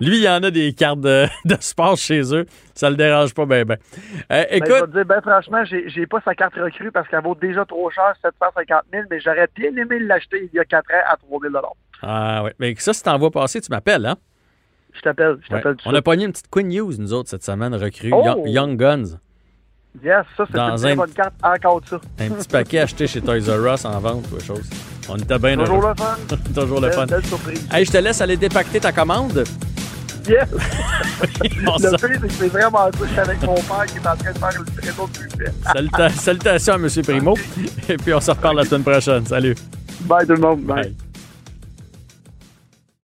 Lui, 0.01 0.17
il 0.17 0.23
y 0.23 0.29
en 0.29 0.43
a 0.43 0.51
des 0.51 0.73
cartes 0.73 0.99
de, 0.99 1.25
de 1.45 1.55
sport 1.59 1.95
chez 1.95 2.21
eux. 2.35 2.45
Ça 2.73 2.89
le 2.89 2.97
dérange 2.97 3.33
pas 3.33 3.45
bien, 3.45 3.63
bien. 3.63 3.77
Ben, 4.29 4.45
je 4.49 4.49
vais 4.49 4.57
écoute, 4.57 4.91
te 4.91 4.91
dire, 4.91 5.05
ben, 5.05 5.21
franchement, 5.21 5.63
j'ai 5.63 6.05
pas 6.05 6.21
sa 6.23 6.35
carte 6.35 6.55
recrue 6.55 6.91
parce 6.91 7.07
qu'elle 7.07 7.23
vaut 7.23 7.35
déjà 7.35 7.65
trop 7.65 7.89
cher, 7.89 8.13
750 8.21 8.83
000, 8.91 9.03
mais 9.09 9.19
j'aurais 9.19 9.47
bien 9.55 9.75
aimé 9.77 9.99
l'acheter 9.99 10.49
il 10.51 10.55
y 10.55 10.59
a 10.59 10.65
4 10.65 10.91
ans 10.91 11.13
à 11.13 11.17
3 11.17 11.39
000 11.41 11.53
ah, 12.01 12.43
ouais. 12.43 12.53
Mais 12.59 12.75
ça, 12.77 12.93
si 12.93 13.03
t'en 13.03 13.17
vois 13.17 13.31
passer, 13.31 13.61
tu 13.61 13.69
m'appelles, 13.69 14.05
hein? 14.05 14.15
Je 14.93 15.01
t'appelle, 15.01 15.37
je 15.43 15.49
t'appelle 15.49 15.75
On 15.85 15.93
a 15.93 16.01
pogné 16.01 16.25
une 16.25 16.31
petite 16.31 16.49
Queen 16.49 16.67
News, 16.67 16.93
nous 16.97 17.13
autres, 17.13 17.29
cette 17.29 17.43
semaine, 17.43 17.75
recrue. 17.75 18.11
Oh! 18.13 18.43
Young 18.45 18.77
Guns. 18.77 19.19
Yes, 20.03 20.23
ça, 20.37 20.45
c'est 20.51 20.57
une 20.57 20.75
très 20.77 20.91
un- 20.91 20.95
bonne 20.95 21.11
carte, 21.11 21.33
encore 21.43 21.81
ça. 21.89 21.99
Un 22.19 22.29
petit 22.29 22.47
paquet 22.47 22.79
acheté 22.79 23.07
chez 23.07 23.21
Toys 23.21 23.39
R 23.47 23.73
Us 23.73 23.85
en 23.85 23.99
vente 23.99 24.25
ou 24.27 24.35
quelque 24.35 24.45
chose. 24.45 24.69
On 25.09 25.15
était 25.17 25.39
bien 25.39 25.57
Toujours 25.57 25.83
heureux. 25.83 25.93
le 25.97 26.03
fun. 26.03 26.37
Toujours 26.61 26.79
le 26.81 26.91
fun. 26.91 27.05
Belle, 27.07 27.25
surprise. 27.25 27.67
Hey, 27.71 27.85
je 27.85 27.91
te 27.91 27.97
laisse 27.97 28.21
aller 28.21 28.37
dépacter 28.37 28.79
ta 28.79 28.91
commande. 28.91 29.43
Yes! 30.27 30.47
Le 31.31 31.97
pire, 31.97 31.99
c'est 31.99 32.27
que 32.27 32.33
c'est 32.33 32.47
vraiment 32.49 32.85
ça. 32.91 32.99
Je 33.01 33.07
suis 33.07 33.19
avec 33.19 33.41
mon 33.41 33.55
père 33.55 33.85
qui 33.87 33.97
est 33.97 34.07
en 34.07 34.15
train 34.15 34.31
de 34.31 34.37
faire 34.37 34.49
le 34.61 34.81
réseau 34.81 35.09
de 35.11 35.19
buffet. 35.37 35.51
Saluta- 35.73 36.09
Salutations 36.09 36.73
à 36.73 36.75
M. 36.77 36.87
Primo. 37.03 37.33
Et 37.89 37.97
puis 37.97 38.13
on 38.13 38.19
se 38.21 38.29
reparle 38.31 38.57
la 38.57 38.65
semaine 38.65 38.83
prochaine. 38.83 39.25
Salut. 39.25 39.55
Bye 40.01 40.27
tout 40.27 40.33
le 40.33 40.39
monde. 40.39 40.61
Bye. 40.61 40.83
Bye. 40.83 40.95